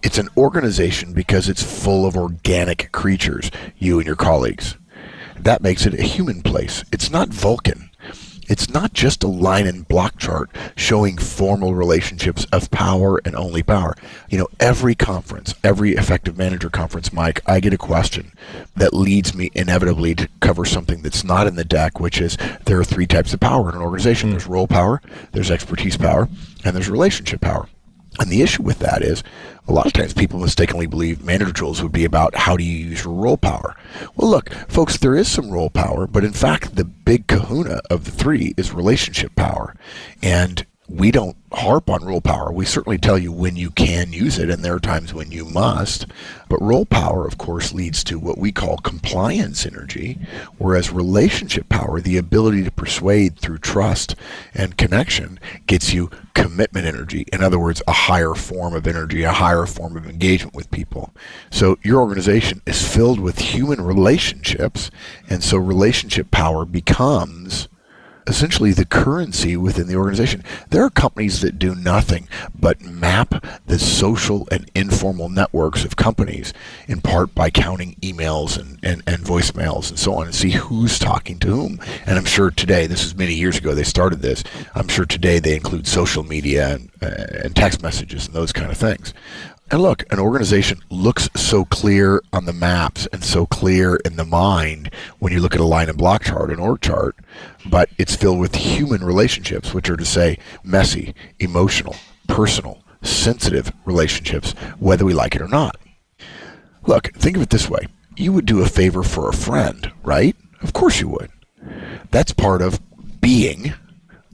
It's 0.02 0.18
an 0.18 0.28
organization 0.36 1.12
because 1.12 1.48
it's 1.48 1.62
full 1.62 2.04
of 2.06 2.16
organic 2.16 2.90
creatures, 2.90 3.52
you 3.78 3.98
and 3.98 4.06
your 4.06 4.16
colleagues. 4.16 4.76
That 5.38 5.62
makes 5.62 5.86
it 5.86 5.94
a 5.94 6.02
human 6.02 6.42
place. 6.42 6.84
It's 6.90 7.10
not 7.10 7.28
Vulcan. 7.28 7.90
It's 8.48 8.68
not 8.70 8.92
just 8.92 9.22
a 9.22 9.28
line 9.28 9.66
and 9.66 9.86
block 9.86 10.18
chart 10.18 10.50
showing 10.76 11.16
formal 11.16 11.74
relationships 11.74 12.46
of 12.52 12.70
power 12.70 13.20
and 13.24 13.36
only 13.36 13.62
power. 13.62 13.94
You 14.28 14.38
know, 14.38 14.48
every 14.58 14.94
conference, 14.94 15.54
every 15.62 15.92
effective 15.92 16.36
manager 16.36 16.68
conference, 16.70 17.12
Mike, 17.12 17.40
I 17.46 17.60
get 17.60 17.72
a 17.72 17.78
question 17.78 18.32
that 18.76 18.94
leads 18.94 19.34
me 19.34 19.50
inevitably 19.54 20.14
to 20.16 20.28
cover 20.40 20.64
something 20.64 21.02
that's 21.02 21.24
not 21.24 21.46
in 21.46 21.56
the 21.56 21.64
deck, 21.64 22.00
which 22.00 22.20
is 22.20 22.36
there 22.64 22.78
are 22.78 22.84
three 22.84 23.06
types 23.06 23.32
of 23.32 23.40
power 23.40 23.68
in 23.68 23.76
an 23.76 23.82
organization. 23.82 24.30
Mm. 24.30 24.32
There's 24.32 24.46
role 24.46 24.66
power, 24.66 25.00
there's 25.32 25.50
expertise 25.50 25.96
power, 25.96 26.28
and 26.64 26.74
there's 26.74 26.90
relationship 26.90 27.40
power. 27.40 27.68
And 28.18 28.30
the 28.30 28.42
issue 28.42 28.62
with 28.62 28.78
that 28.80 29.02
is 29.02 29.22
a 29.66 29.72
lot 29.72 29.86
of 29.86 29.92
times 29.92 30.12
people 30.12 30.38
mistakenly 30.40 30.86
believe 30.86 31.24
manager 31.24 31.52
tools 31.52 31.82
would 31.82 31.92
be 31.92 32.04
about 32.04 32.34
how 32.34 32.56
do 32.56 32.64
you 32.64 32.88
use 32.88 33.04
your 33.04 33.14
role 33.14 33.36
power. 33.36 33.76
Well, 34.16 34.30
look, 34.30 34.50
folks, 34.68 34.96
there 34.98 35.16
is 35.16 35.28
some 35.28 35.50
role 35.50 35.70
power, 35.70 36.06
but 36.06 36.24
in 36.24 36.32
fact, 36.32 36.76
the 36.76 36.84
big 36.84 37.26
kahuna 37.26 37.80
of 37.90 38.04
the 38.04 38.10
three 38.10 38.54
is 38.56 38.72
relationship 38.72 39.34
power. 39.34 39.74
And 40.22 40.66
we 40.92 41.10
don't 41.10 41.36
harp 41.52 41.88
on 41.88 42.04
role 42.04 42.20
power. 42.20 42.52
We 42.52 42.66
certainly 42.66 42.98
tell 42.98 43.16
you 43.16 43.32
when 43.32 43.56
you 43.56 43.70
can 43.70 44.12
use 44.12 44.38
it, 44.38 44.50
and 44.50 44.62
there 44.62 44.74
are 44.74 44.80
times 44.80 45.14
when 45.14 45.32
you 45.32 45.46
must. 45.46 46.06
But 46.50 46.60
role 46.60 46.84
power, 46.84 47.26
of 47.26 47.38
course, 47.38 47.72
leads 47.72 48.04
to 48.04 48.18
what 48.18 48.36
we 48.36 48.52
call 48.52 48.76
compliance 48.76 49.64
energy, 49.64 50.18
whereas 50.58 50.92
relationship 50.92 51.70
power, 51.70 52.00
the 52.00 52.18
ability 52.18 52.62
to 52.64 52.70
persuade 52.70 53.38
through 53.38 53.58
trust 53.58 54.14
and 54.52 54.76
connection, 54.76 55.40
gets 55.66 55.94
you 55.94 56.10
commitment 56.34 56.86
energy. 56.86 57.26
In 57.32 57.42
other 57.42 57.58
words, 57.58 57.82
a 57.88 57.92
higher 57.92 58.34
form 58.34 58.74
of 58.74 58.86
energy, 58.86 59.22
a 59.22 59.32
higher 59.32 59.64
form 59.64 59.96
of 59.96 60.06
engagement 60.06 60.54
with 60.54 60.70
people. 60.70 61.14
So 61.50 61.78
your 61.82 62.00
organization 62.00 62.60
is 62.66 62.86
filled 62.86 63.18
with 63.18 63.38
human 63.38 63.80
relationships, 63.80 64.90
and 65.30 65.42
so 65.42 65.56
relationship 65.56 66.30
power 66.30 66.66
becomes 66.66 67.68
essentially 68.26 68.72
the 68.72 68.84
currency 68.84 69.56
within 69.56 69.86
the 69.86 69.96
organization. 69.96 70.44
There 70.70 70.84
are 70.84 70.90
companies 70.90 71.40
that 71.40 71.58
do 71.58 71.74
nothing 71.74 72.28
but 72.58 72.80
map 72.80 73.44
the 73.66 73.78
social 73.78 74.48
and 74.50 74.70
informal 74.74 75.28
networks 75.28 75.84
of 75.84 75.96
companies 75.96 76.52
in 76.86 77.00
part 77.00 77.34
by 77.34 77.50
counting 77.50 77.96
emails 77.96 78.58
and, 78.58 78.78
and, 78.82 79.02
and 79.06 79.24
voicemails 79.24 79.90
and 79.90 79.98
so 79.98 80.14
on 80.14 80.26
and 80.26 80.34
see 80.34 80.50
who's 80.50 80.98
talking 80.98 81.38
to 81.40 81.48
whom. 81.48 81.80
And 82.06 82.18
I'm 82.18 82.24
sure 82.24 82.50
today, 82.50 82.86
this 82.86 83.04
is 83.04 83.16
many 83.16 83.34
years 83.34 83.58
ago 83.58 83.74
they 83.74 83.82
started 83.82 84.20
this, 84.20 84.44
I'm 84.74 84.88
sure 84.88 85.04
today 85.04 85.38
they 85.38 85.56
include 85.56 85.86
social 85.86 86.22
media 86.22 86.74
and, 86.74 86.90
uh, 87.02 87.44
and 87.44 87.56
text 87.56 87.82
messages 87.82 88.26
and 88.26 88.34
those 88.34 88.52
kind 88.52 88.70
of 88.70 88.76
things. 88.76 89.14
And 89.72 89.80
look, 89.80 90.04
an 90.12 90.18
organization 90.18 90.82
looks 90.90 91.30
so 91.34 91.64
clear 91.64 92.22
on 92.30 92.44
the 92.44 92.52
maps 92.52 93.08
and 93.10 93.24
so 93.24 93.46
clear 93.46 93.96
in 94.04 94.16
the 94.16 94.24
mind 94.24 94.90
when 95.18 95.32
you 95.32 95.40
look 95.40 95.54
at 95.54 95.60
a 95.60 95.64
line 95.64 95.88
and 95.88 95.96
block 95.96 96.24
chart, 96.24 96.50
an 96.50 96.58
org 96.58 96.82
chart, 96.82 97.16
but 97.64 97.88
it's 97.96 98.14
filled 98.14 98.38
with 98.38 98.54
human 98.54 99.02
relationships, 99.02 99.72
which 99.72 99.88
are 99.88 99.96
to 99.96 100.04
say 100.04 100.38
messy, 100.62 101.14
emotional, 101.40 101.96
personal, 102.28 102.84
sensitive 103.00 103.72
relationships, 103.86 104.52
whether 104.78 105.06
we 105.06 105.14
like 105.14 105.34
it 105.34 105.40
or 105.40 105.48
not. 105.48 105.76
Look, 106.86 107.14
think 107.14 107.36
of 107.36 107.42
it 107.42 107.48
this 107.48 107.70
way. 107.70 107.86
You 108.14 108.34
would 108.34 108.44
do 108.44 108.60
a 108.60 108.68
favor 108.68 109.02
for 109.02 109.30
a 109.30 109.34
friend, 109.34 109.90
right? 110.02 110.36
Of 110.60 110.74
course 110.74 111.00
you 111.00 111.08
would. 111.08 111.30
That's 112.10 112.32
part 112.32 112.60
of 112.60 112.78
being 113.22 113.72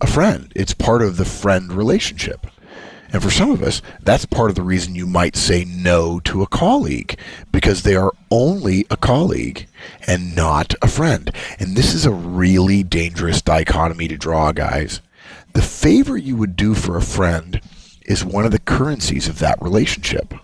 a 0.00 0.08
friend. 0.08 0.52
It's 0.56 0.74
part 0.74 1.00
of 1.00 1.16
the 1.16 1.24
friend 1.24 1.72
relationship. 1.72 2.48
And 3.10 3.22
for 3.22 3.30
some 3.30 3.50
of 3.50 3.62
us, 3.62 3.80
that's 4.02 4.26
part 4.26 4.50
of 4.50 4.56
the 4.56 4.62
reason 4.62 4.94
you 4.94 5.06
might 5.06 5.34
say 5.34 5.64
no 5.64 6.20
to 6.20 6.42
a 6.42 6.46
colleague 6.46 7.18
because 7.50 7.82
they 7.82 7.96
are 7.96 8.12
only 8.30 8.84
a 8.90 8.96
colleague 8.96 9.66
and 10.06 10.36
not 10.36 10.74
a 10.82 10.88
friend. 10.88 11.30
And 11.58 11.74
this 11.74 11.94
is 11.94 12.04
a 12.04 12.10
really 12.10 12.82
dangerous 12.82 13.40
dichotomy 13.40 14.08
to 14.08 14.16
draw, 14.16 14.52
guys. 14.52 15.00
The 15.54 15.62
favor 15.62 16.16
you 16.16 16.36
would 16.36 16.56
do 16.56 16.74
for 16.74 16.96
a 16.96 17.02
friend 17.02 17.60
is 18.04 18.24
one 18.24 18.44
of 18.44 18.52
the 18.52 18.58
currencies 18.58 19.28
of 19.28 19.38
that 19.38 19.60
relationship. 19.62 20.34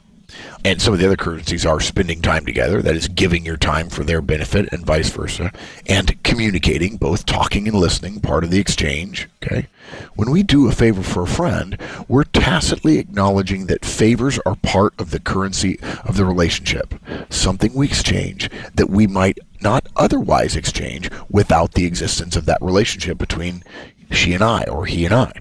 And 0.65 0.81
some 0.81 0.95
of 0.95 1.01
the 1.01 1.07
other 1.07 1.17
currencies 1.17 1.67
are 1.67 1.79
spending 1.79 2.23
time 2.23 2.47
together, 2.47 2.81
that 2.81 2.97
is, 2.97 3.07
giving 3.07 3.45
your 3.45 3.59
time 3.59 3.91
for 3.91 4.03
their 4.03 4.23
benefit, 4.23 4.73
and 4.73 4.87
vice 4.87 5.11
versa, 5.11 5.53
and 5.87 6.23
communicating, 6.25 6.97
both 6.97 7.27
talking 7.27 7.69
and 7.69 7.77
listening, 7.77 8.21
part 8.21 8.45
of 8.45 8.51
the 8.51 8.61
exchange. 8.61 9.29
Okay? 9.43 9.69
When 10.15 10.31
we 10.31 10.43
do 10.43 10.67
a 10.67 10.73
favor 10.73 11.03
for 11.03 11.25
a 11.25 11.27
friend, 11.27 11.77
we're 12.09 12.25
tacitly 12.25 12.99
acknowledging 12.99 13.67
that 13.67 13.85
favors 13.85 14.39
are 14.47 14.57
part 14.57 14.95
of 14.99 15.11
the 15.11 15.21
currency 15.21 15.79
of 16.05 16.17
the 16.17 16.25
relationship, 16.25 16.95
something 17.29 17.75
we 17.75 17.87
exchange 17.87 18.49
that 18.75 18.89
we 18.89 19.07
might 19.07 19.39
not 19.61 19.87
otherwise 19.97 20.57
exchange 20.57 21.11
without 21.29 21.73
the 21.73 21.85
existence 21.85 22.37
of 22.37 22.47
that 22.47 22.63
relationship 22.63 23.19
between 23.19 23.63
she 24.11 24.33
and 24.33 24.43
I, 24.43 24.65
or 24.65 24.87
he 24.87 25.05
and 25.05 25.15
I. 25.15 25.33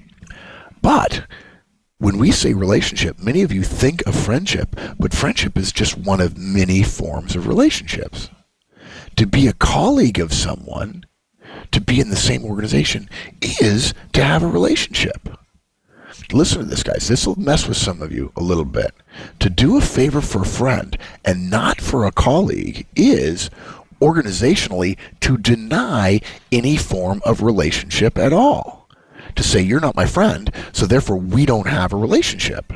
But 0.82 1.26
when 2.04 2.18
we 2.18 2.32
say 2.32 2.54
relationship, 2.54 3.18
many 3.18 3.44
of 3.44 3.54
you 3.54 3.64
think 3.64 4.06
of 4.06 4.14
friendship, 4.14 4.76
but 5.00 5.14
friendship 5.14 5.58
is 5.58 5.72
just 5.72 5.98
one 5.98 6.20
of 6.20 6.38
many 6.38 6.84
forms 6.84 7.34
of 7.34 7.48
relationships. 7.48 8.30
To 9.16 9.26
be 9.26 9.48
a 9.48 9.54
colleague 9.54 10.20
of 10.20 10.34
someone 10.34 11.06
to 11.72 11.80
be 11.80 12.02
in 12.02 12.10
the 12.10 12.18
same 12.18 12.44
organization 12.44 13.10
is 13.42 13.94
to 14.12 14.22
have 14.22 14.44
a 14.44 14.48
relationship. 14.48 15.30
Listen 16.34 16.60
to 16.60 16.66
this, 16.66 16.84
guys. 16.84 17.08
This 17.08 17.26
will 17.26 17.40
mess 17.40 17.70
with 17.70 17.78
some 17.78 18.02
of 18.02 18.12
you 18.12 18.34
a 18.36 18.44
little 18.44 18.66
bit. 18.66 18.94
To 19.40 19.50
do 19.50 19.78
a 19.78 19.82
favor 19.82 20.20
for 20.20 20.42
a 20.42 20.46
friend 20.46 20.98
and 21.24 21.50
not 21.50 21.80
for 21.80 22.06
a 22.06 22.12
colleague 22.12 22.86
is 22.98 23.50
organizationally 24.02 24.98
to 25.22 25.38
deny 25.38 26.20
any 26.52 26.76
form 26.76 27.22
of 27.24 27.42
relationship 27.42 28.18
at 28.18 28.34
all. 28.34 28.83
To 29.36 29.44
say, 29.44 29.62
you're 29.62 29.80
not 29.80 29.96
my 29.96 30.06
friend, 30.06 30.52
so 30.72 30.86
therefore 30.86 31.18
we 31.18 31.46
don't 31.46 31.68
have 31.68 31.94
a 31.94 31.98
relationship. 31.98 32.74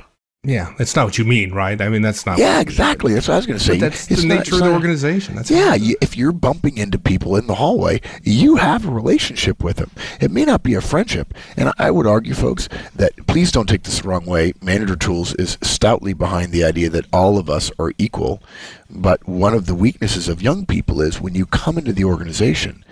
Yeah, 0.48 0.74
that's 0.78 0.96
not 0.96 1.04
what 1.04 1.18
you 1.18 1.26
mean, 1.26 1.52
right? 1.52 1.82
I 1.82 1.90
mean, 1.90 2.02
that's 2.02 2.26
not. 2.26 2.38
Yeah, 2.38 2.62
exactly. 2.62 3.14
That's 3.14 3.28
what 3.28 3.34
I 3.34 3.38
was 3.38 3.46
going 3.46 3.60
to 3.60 3.66
say. 3.66 3.74
But 3.74 3.82
that's 3.82 4.10
It's 4.10 4.22
the 4.22 4.28
nature 4.30 4.56
of 4.56 4.62
the 4.62 4.72
organization. 4.72 5.36
That's 5.36 5.52
Yeah, 5.52 5.74
you, 5.74 5.98
if 6.00 6.16
you're 6.16 6.32
bumping 6.32 6.78
into 6.78 6.98
people 6.98 7.36
in 7.36 7.48
the 7.48 7.56
hallway, 7.56 8.00
you 8.24 8.56
have 8.56 8.86
a 8.86 8.90
relationship 8.90 9.62
with 9.62 9.76
them. 9.76 9.92
It 10.22 10.32
may 10.32 10.46
not 10.46 10.64
be 10.64 10.74
a 10.74 10.80
friendship. 10.80 11.34
And 11.58 11.74
I 11.78 11.92
would 11.92 12.08
argue, 12.08 12.34
folks, 12.34 12.70
that 12.96 13.12
please 13.28 13.52
don't 13.52 13.68
take 13.68 13.84
this 13.84 14.00
the 14.00 14.08
wrong 14.08 14.26
way. 14.26 14.54
Manager 14.62 14.96
Tools 14.96 15.36
is 15.36 15.58
stoutly 15.62 16.14
behind 16.14 16.54
the 16.54 16.64
idea 16.64 16.90
that 16.92 17.08
all 17.12 17.38
of 17.38 17.50
us 17.50 17.70
are 17.78 17.92
equal. 17.98 18.42
But 18.90 19.28
one 19.28 19.54
of 19.54 19.66
the 19.66 19.76
weaknesses 19.76 20.30
of 20.30 20.42
young 20.42 20.66
people 20.66 21.02
is 21.02 21.20
when 21.20 21.36
you 21.36 21.46
come 21.46 21.78
into 21.78 21.92
the 21.92 22.06
organization, 22.06 22.86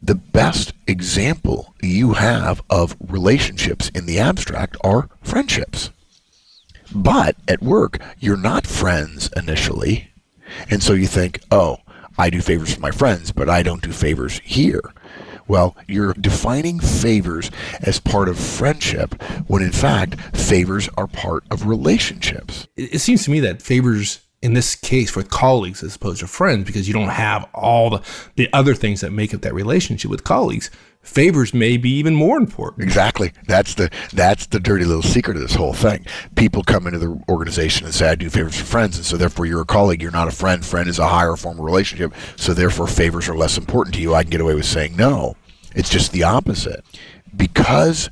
the 0.00 0.14
best 0.14 0.72
example 0.86 1.74
you 1.82 2.14
have 2.14 2.62
of 2.70 2.96
relationships 3.00 3.88
in 3.90 4.06
the 4.06 4.18
abstract 4.18 4.76
are 4.82 5.08
friendships. 5.22 5.90
But 6.94 7.36
at 7.48 7.62
work, 7.62 7.98
you're 8.20 8.36
not 8.36 8.66
friends 8.66 9.30
initially. 9.36 10.10
And 10.70 10.82
so 10.82 10.92
you 10.92 11.06
think, 11.06 11.40
oh, 11.50 11.78
I 12.18 12.30
do 12.30 12.40
favors 12.40 12.74
for 12.74 12.80
my 12.80 12.90
friends, 12.90 13.32
but 13.32 13.50
I 13.50 13.62
don't 13.62 13.82
do 13.82 13.92
favors 13.92 14.40
here. 14.44 14.92
Well, 15.48 15.76
you're 15.86 16.14
defining 16.14 16.80
favors 16.80 17.50
as 17.80 18.00
part 18.00 18.28
of 18.28 18.38
friendship 18.38 19.20
when 19.46 19.62
in 19.62 19.72
fact 19.72 20.20
favors 20.36 20.88
are 20.96 21.06
part 21.06 21.44
of 21.50 21.66
relationships. 21.66 22.66
it, 22.76 23.00
seems 23.00 23.24
to 23.24 23.30
me 23.30 23.40
that 23.40 23.62
favors 23.62 24.20
in 24.46 24.54
this 24.54 24.76
case 24.76 25.16
with 25.16 25.28
colleagues 25.28 25.82
as 25.82 25.96
opposed 25.96 26.20
to 26.20 26.26
friends 26.28 26.64
because 26.64 26.86
you 26.86 26.94
don't 26.94 27.08
have 27.08 27.48
all 27.52 27.90
the, 27.90 28.02
the 28.36 28.48
other 28.52 28.76
things 28.76 29.00
that 29.00 29.10
make 29.10 29.34
up 29.34 29.40
that 29.40 29.52
relationship 29.52 30.08
with 30.08 30.22
colleagues 30.22 30.70
favors 31.02 31.52
may 31.52 31.76
be 31.76 31.90
even 31.90 32.14
more 32.14 32.36
important 32.36 32.84
Exactly. 32.84 33.32
That's 33.48 33.74
the 33.74 33.90
that's 34.12 34.46
the 34.46 34.60
dirty 34.60 34.84
little 34.84 35.02
secret 35.02 35.36
of 35.36 35.42
this 35.42 35.54
whole 35.54 35.72
thing. 35.72 36.06
People 36.36 36.62
come 36.62 36.86
into 36.86 36.98
the 37.00 37.20
organization 37.28 37.86
and 37.86 37.94
say, 37.94 38.08
"I 38.08 38.14
do 38.14 38.30
favors 38.30 38.56
for 38.56 38.64
friends," 38.64 38.96
and 38.96 39.04
so 39.06 39.16
therefore 39.16 39.46
you're 39.46 39.62
a 39.62 39.66
colleague. 39.66 40.02
You're 40.02 40.10
not 40.10 40.28
a 40.28 40.32
friend. 40.32 40.64
Friend 40.64 40.88
is 40.88 40.98
a 40.98 41.08
higher 41.08 41.36
form 41.36 41.58
of 41.58 41.64
relationship. 41.64 42.12
So 42.36 42.54
therefore 42.54 42.86
favors 42.86 43.28
are 43.28 43.36
less 43.36 43.58
important 43.58 43.94
to 43.96 44.00
you. 44.00 44.14
I 44.14 44.22
can 44.22 44.30
get 44.30 44.40
away 44.40 44.54
with 44.54 44.66
saying 44.66 44.96
no. 44.96 45.36
It's 45.74 45.90
just 45.90 46.12
the 46.12 46.24
opposite. 46.24 46.84
Because 47.36 48.10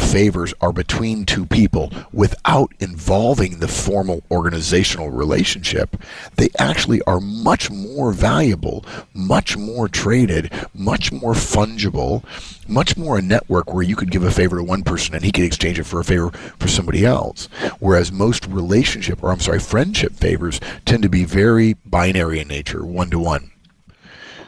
favors 0.00 0.54
are 0.60 0.72
between 0.72 1.24
two 1.24 1.46
people 1.46 1.92
without 2.12 2.72
involving 2.80 3.58
the 3.58 3.68
formal 3.68 4.22
organizational 4.30 5.10
relationship, 5.10 5.96
they 6.36 6.48
actually 6.58 7.02
are 7.02 7.20
much 7.20 7.70
more 7.70 8.12
valuable, 8.12 8.84
much 9.14 9.56
more 9.56 9.88
traded, 9.88 10.52
much 10.74 11.12
more 11.12 11.32
fungible, 11.32 12.24
much 12.68 12.96
more 12.96 13.18
a 13.18 13.22
network 13.22 13.72
where 13.72 13.82
you 13.82 13.96
could 13.96 14.10
give 14.10 14.22
a 14.22 14.30
favor 14.30 14.56
to 14.56 14.62
one 14.62 14.82
person 14.82 15.14
and 15.14 15.24
he 15.24 15.32
could 15.32 15.44
exchange 15.44 15.78
it 15.78 15.84
for 15.84 16.00
a 16.00 16.04
favor 16.04 16.30
for 16.58 16.68
somebody 16.68 17.04
else. 17.04 17.48
Whereas 17.78 18.12
most 18.12 18.46
relationship, 18.46 19.22
or 19.22 19.30
I'm 19.30 19.40
sorry, 19.40 19.60
friendship 19.60 20.12
favors 20.12 20.60
tend 20.84 21.02
to 21.02 21.08
be 21.08 21.24
very 21.24 21.74
binary 21.84 22.40
in 22.40 22.48
nature, 22.48 22.84
one 22.84 23.10
to 23.10 23.18
one. 23.18 23.50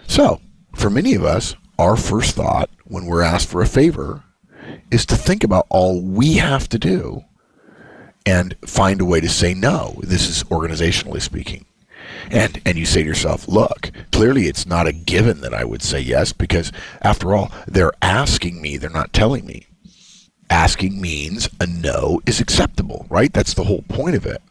So, 0.07 0.41
for 0.75 0.91
many 0.91 1.15
of 1.15 1.25
us, 1.25 1.55
our 1.79 1.97
first 1.97 2.35
thought 2.35 2.71
when 2.85 3.07
we're 3.07 3.23
asked 3.23 3.49
for 3.49 3.63
a 3.63 3.67
favor 3.67 4.25
is 4.91 5.07
to 5.07 5.17
think 5.17 5.45
about 5.45 5.67
all 5.69 6.03
we 6.03 6.35
have 6.35 6.69
to 6.71 6.79
do 6.79 7.25
and 8.27 8.57
find 8.67 9.01
a 9.01 9.05
way 9.05 9.21
to 9.21 9.29
say 9.29 9.55
no. 9.55 9.99
This 10.03 10.29
is 10.29 10.45
organizationally 10.45 11.23
speaking. 11.23 11.65
And 12.31 12.61
and 12.67 12.77
you 12.77 12.85
say 12.85 13.03
to 13.03 13.09
yourself, 13.09 13.49
look, 13.49 13.91
clearly 14.13 14.47
it's 14.47 14.67
not 14.67 14.87
a 14.87 14.93
given 14.93 15.41
that 15.41 15.55
I 15.55 15.65
would 15.65 15.83
say 15.83 16.01
yes 16.01 16.33
because 16.33 16.73
after 17.01 17.35
all, 17.35 17.51
they're 17.67 17.93
asking 18.03 18.61
me, 18.61 18.77
they're 18.77 18.91
not 18.91 19.13
telling 19.13 19.47
me. 19.47 19.67
Asking 20.51 21.01
means 21.01 21.49
a 21.61 21.67
no 21.67 22.21
is 22.27 22.41
acceptable, 22.41 23.07
right? 23.09 23.33
That's 23.33 23.55
the 23.55 23.65
whole 23.65 23.83
point 23.83 24.17
of 24.17 24.27
it. 24.27 24.43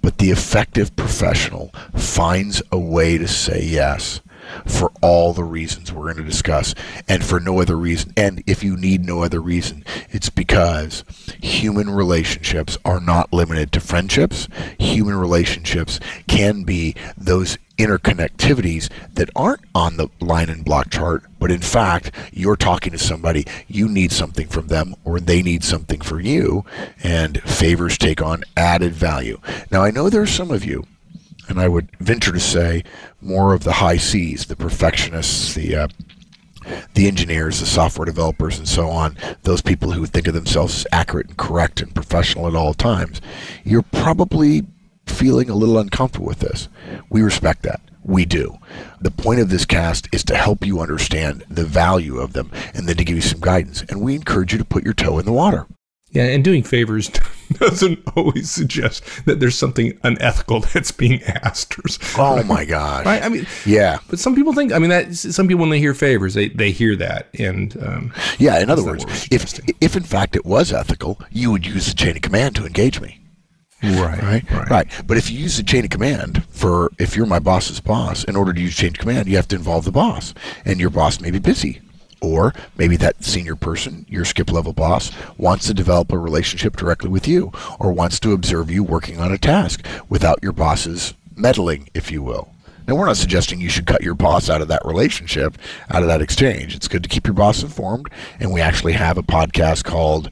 But 0.00 0.18
the 0.18 0.30
effective 0.30 0.94
professional 0.96 1.72
finds 1.96 2.62
a 2.72 2.78
way 2.78 3.18
to 3.18 3.28
say 3.28 3.62
yes 3.62 4.20
for 4.66 4.92
all 5.00 5.32
the 5.32 5.44
reasons 5.44 5.92
we're 5.92 6.12
going 6.12 6.16
to 6.16 6.24
discuss 6.24 6.74
and 7.08 7.24
for 7.24 7.40
no 7.40 7.60
other 7.60 7.76
reason. 7.76 8.12
And 8.16 8.42
if 8.46 8.62
you 8.62 8.76
need 8.76 9.04
no 9.04 9.22
other 9.22 9.40
reason, 9.40 9.84
it's 10.10 10.30
because 10.30 11.04
human 11.42 11.90
relationships 11.90 12.78
are 12.84 13.00
not 13.00 13.32
limited 13.32 13.72
to 13.72 13.80
friendships. 13.80 14.48
Human 14.78 15.16
relationships 15.16 16.00
can 16.26 16.64
be 16.64 16.94
those 17.16 17.58
interconnectivities 17.78 18.88
that 19.14 19.30
aren't 19.34 19.62
on 19.74 19.96
the 19.96 20.08
line 20.20 20.48
and 20.48 20.64
block 20.64 20.90
chart, 20.90 21.24
but 21.38 21.50
in 21.50 21.60
fact, 21.60 22.14
you're 22.32 22.56
talking 22.56 22.92
to 22.92 22.98
somebody, 22.98 23.44
you 23.66 23.88
need 23.88 24.12
something 24.12 24.46
from 24.46 24.68
them, 24.68 24.94
or 25.04 25.18
they 25.18 25.42
need 25.42 25.64
something 25.64 26.00
for 26.00 26.20
you, 26.20 26.64
and 27.02 27.42
favors 27.42 27.98
take 27.98 28.22
on 28.22 28.44
added 28.56 28.92
value. 28.92 29.40
Now, 29.70 29.82
I 29.82 29.90
know 29.90 30.08
there 30.08 30.22
are 30.22 30.26
some 30.26 30.50
of 30.50 30.64
you 30.64 30.86
and 31.48 31.60
I 31.60 31.68
would 31.68 31.90
venture 31.98 32.32
to 32.32 32.40
say 32.40 32.84
more 33.20 33.54
of 33.54 33.64
the 33.64 33.72
high 33.72 33.96
C's, 33.96 34.46
the 34.46 34.56
perfectionists, 34.56 35.54
the 35.54 35.76
uh, 35.76 35.88
the 36.94 37.08
engineers, 37.08 37.60
the 37.60 37.66
software 37.66 38.06
developers, 38.06 38.58
and 38.58 38.68
so 38.68 38.88
on, 38.88 39.16
those 39.42 39.60
people 39.60 39.90
who 39.92 40.06
think 40.06 40.28
of 40.28 40.34
themselves 40.34 40.76
as 40.76 40.86
accurate 40.92 41.26
and 41.28 41.36
correct 41.36 41.80
and 41.80 41.94
professional 41.94 42.46
at 42.46 42.54
all 42.54 42.72
times, 42.72 43.20
you're 43.64 43.82
probably 43.82 44.62
feeling 45.06 45.50
a 45.50 45.56
little 45.56 45.78
uncomfortable 45.78 46.26
with 46.26 46.38
this. 46.38 46.68
We 47.10 47.22
respect 47.22 47.62
that. 47.62 47.80
We 48.04 48.24
do. 48.24 48.58
The 49.00 49.10
point 49.10 49.40
of 49.40 49.48
this 49.48 49.64
cast 49.64 50.08
is 50.12 50.24
to 50.24 50.36
help 50.36 50.64
you 50.64 50.80
understand 50.80 51.44
the 51.48 51.64
value 51.64 52.18
of 52.18 52.32
them 52.32 52.50
and 52.74 52.88
then 52.88 52.96
to 52.96 53.04
give 53.04 53.16
you 53.16 53.22
some 53.22 53.40
guidance. 53.40 53.82
And 53.88 54.00
we 54.00 54.14
encourage 54.14 54.52
you 54.52 54.58
to 54.58 54.64
put 54.64 54.84
your 54.84 54.94
toe 54.94 55.18
in 55.18 55.24
the 55.24 55.32
water. 55.32 55.66
yeah 56.10 56.24
and 56.24 56.44
doing 56.44 56.62
favors 56.62 57.10
doesn't 57.60 58.00
always 58.16 58.50
suggest 58.50 59.02
that 59.26 59.40
there's 59.40 59.56
something 59.58 59.98
unethical 60.02 60.60
that's 60.72 60.90
being 60.92 61.22
asked 61.24 61.78
or 61.78 61.82
Oh 62.18 62.42
my 62.44 62.64
gosh. 62.64 63.04
right 63.06 63.22
i 63.22 63.28
mean 63.28 63.46
Yeah. 63.66 63.98
but 64.08 64.18
some 64.18 64.34
people 64.34 64.52
think 64.52 64.72
i 64.72 64.78
mean 64.78 64.90
that 64.90 65.14
some 65.14 65.46
people 65.48 65.60
when 65.62 65.70
they 65.70 65.78
hear 65.78 65.94
favors 65.94 66.34
they, 66.34 66.48
they 66.48 66.70
hear 66.70 66.96
that 66.96 67.28
and 67.38 67.76
um, 67.82 68.12
Yeah, 68.38 68.58
in 68.60 68.70
other 68.70 68.84
words, 68.84 69.04
if 69.30 69.58
if 69.80 69.96
in 69.96 70.02
fact 70.02 70.36
it 70.36 70.44
was 70.44 70.72
ethical, 70.72 71.20
you 71.30 71.50
would 71.50 71.66
use 71.66 71.86
the 71.86 71.94
chain 71.94 72.16
of 72.16 72.22
command 72.22 72.54
to 72.56 72.66
engage 72.66 73.00
me, 73.00 73.20
right 73.82 74.22
right? 74.22 74.70
Right. 74.70 74.86
But 75.06 75.16
if 75.16 75.30
you 75.30 75.38
use 75.38 75.56
the 75.56 75.62
chain 75.62 75.84
of 75.84 75.90
command 75.90 76.44
for 76.50 76.90
if 76.98 77.16
you're 77.16 77.26
my 77.26 77.38
boss's 77.38 77.80
boss, 77.80 78.24
in 78.24 78.36
order 78.36 78.52
to 78.52 78.60
use 78.60 78.74
chain 78.76 78.90
of 78.90 78.98
command, 78.98 79.28
you 79.28 79.36
have 79.36 79.48
to 79.48 79.56
involve 79.56 79.84
the 79.84 79.92
boss, 79.92 80.34
and 80.64 80.78
your 80.80 80.90
boss 80.90 81.20
may 81.20 81.30
be 81.30 81.38
busy. 81.38 81.80
Or 82.22 82.54
maybe 82.78 82.96
that 82.98 83.24
senior 83.24 83.56
person, 83.56 84.06
your 84.08 84.24
skip 84.24 84.50
level 84.50 84.72
boss, 84.72 85.10
wants 85.36 85.66
to 85.66 85.74
develop 85.74 86.12
a 86.12 86.18
relationship 86.18 86.76
directly 86.76 87.10
with 87.10 87.26
you, 87.28 87.52
or 87.80 87.92
wants 87.92 88.18
to 88.20 88.32
observe 88.32 88.70
you 88.70 88.82
working 88.84 89.18
on 89.18 89.32
a 89.32 89.38
task 89.38 89.84
without 90.08 90.38
your 90.42 90.52
boss's 90.52 91.14
meddling, 91.36 91.88
if 91.94 92.10
you 92.12 92.22
will. 92.22 92.48
Now, 92.86 92.94
we're 92.96 93.06
not 93.06 93.16
suggesting 93.16 93.60
you 93.60 93.68
should 93.68 93.86
cut 93.86 94.02
your 94.02 94.14
boss 94.14 94.48
out 94.48 94.60
of 94.60 94.68
that 94.68 94.84
relationship, 94.84 95.56
out 95.90 96.02
of 96.02 96.08
that 96.08 96.22
exchange. 96.22 96.74
It's 96.74 96.88
good 96.88 97.02
to 97.02 97.08
keep 97.08 97.26
your 97.26 97.34
boss 97.34 97.62
informed, 97.62 98.06
and 98.40 98.52
we 98.52 98.60
actually 98.60 98.92
have 98.94 99.18
a 99.18 99.22
podcast 99.22 99.84
called 99.84 100.30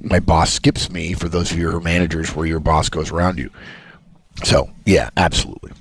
"My 0.00 0.18
Boss 0.20 0.52
Skips 0.52 0.90
Me" 0.90 1.12
for 1.14 1.28
those 1.28 1.50
of 1.52 1.58
you 1.58 1.70
who 1.70 1.76
are 1.76 1.80
managers, 1.80 2.34
where 2.34 2.46
your 2.46 2.60
boss 2.60 2.88
goes 2.88 3.10
around 3.10 3.38
you. 3.38 3.50
So, 4.44 4.70
yeah, 4.86 5.10
absolutely. 5.16 5.72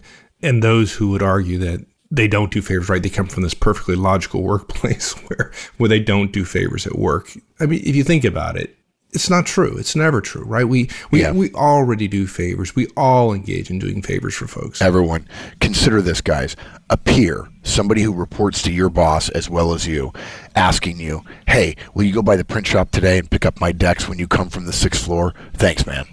and 0.43 0.63
those 0.63 0.93
who 0.93 1.10
would 1.12 1.22
argue 1.22 1.58
that 1.60 1.86
they 2.12 2.27
don't 2.27 2.51
do 2.51 2.62
favors 2.62 2.89
right 2.89 3.01
they 3.01 3.10
come 3.10 3.27
from 3.27 3.44
this 3.44 3.53
perfectly 3.53 3.96
logical 3.96 4.41
workplace 4.51 5.13
where 5.13 5.51
where 5.77 5.88
they 5.89 6.00
don't 6.00 6.32
do 6.32 6.44
favors 6.46 6.86
at 6.86 6.98
work 6.98 7.32
i 7.60 7.65
mean 7.65 7.82
if 7.84 7.96
you 7.96 8.03
think 8.03 8.24
about 8.25 8.58
it 8.58 8.75
it's 9.13 9.30
not 9.30 9.46
true 9.46 9.75
it's 9.77 9.96
never 9.96 10.22
true 10.22 10.44
right 10.46 10.68
we 10.70 10.89
we, 11.12 11.22
Yeah. 11.22 11.32
we 11.32 11.51
already 11.51 12.08
do 12.08 12.27
favors 12.27 12.75
we 12.75 12.88
all 12.96 13.34
engage 13.34 13.70
in 13.70 13.80
doing 13.80 14.01
favors 14.01 14.36
for 14.36 14.48
folks 14.48 14.82
Everyone, 14.82 15.27
consider 15.60 16.01
this, 16.01 16.22
guys. 16.22 16.56
A 16.89 16.96
peer, 16.98 17.48
somebody 17.63 18.01
who 18.03 18.13
reports 18.13 18.62
to 18.63 18.72
your 18.72 18.89
boss 18.89 19.27
as 19.30 19.50
well 19.50 19.74
as 19.74 19.86
you, 19.88 20.12
asking 20.56 21.00
you, 21.00 21.24
hey, 21.48 21.75
will 21.94 22.03
you 22.03 22.13
go 22.13 22.22
by 22.22 22.36
the 22.36 22.44
print 22.46 22.68
shop 22.68 22.91
today 22.91 23.18
and 23.20 23.30
pick 23.32 23.46
up 23.46 23.60
my 23.62 23.72
decks 23.74 24.08
when 24.10 24.18
you 24.20 24.27
come 24.27 24.50
from 24.50 24.65
the 24.65 24.74
sixth 24.74 25.03
floor? 25.06 25.34
Thanks, 25.53 25.86
man. 25.86 26.06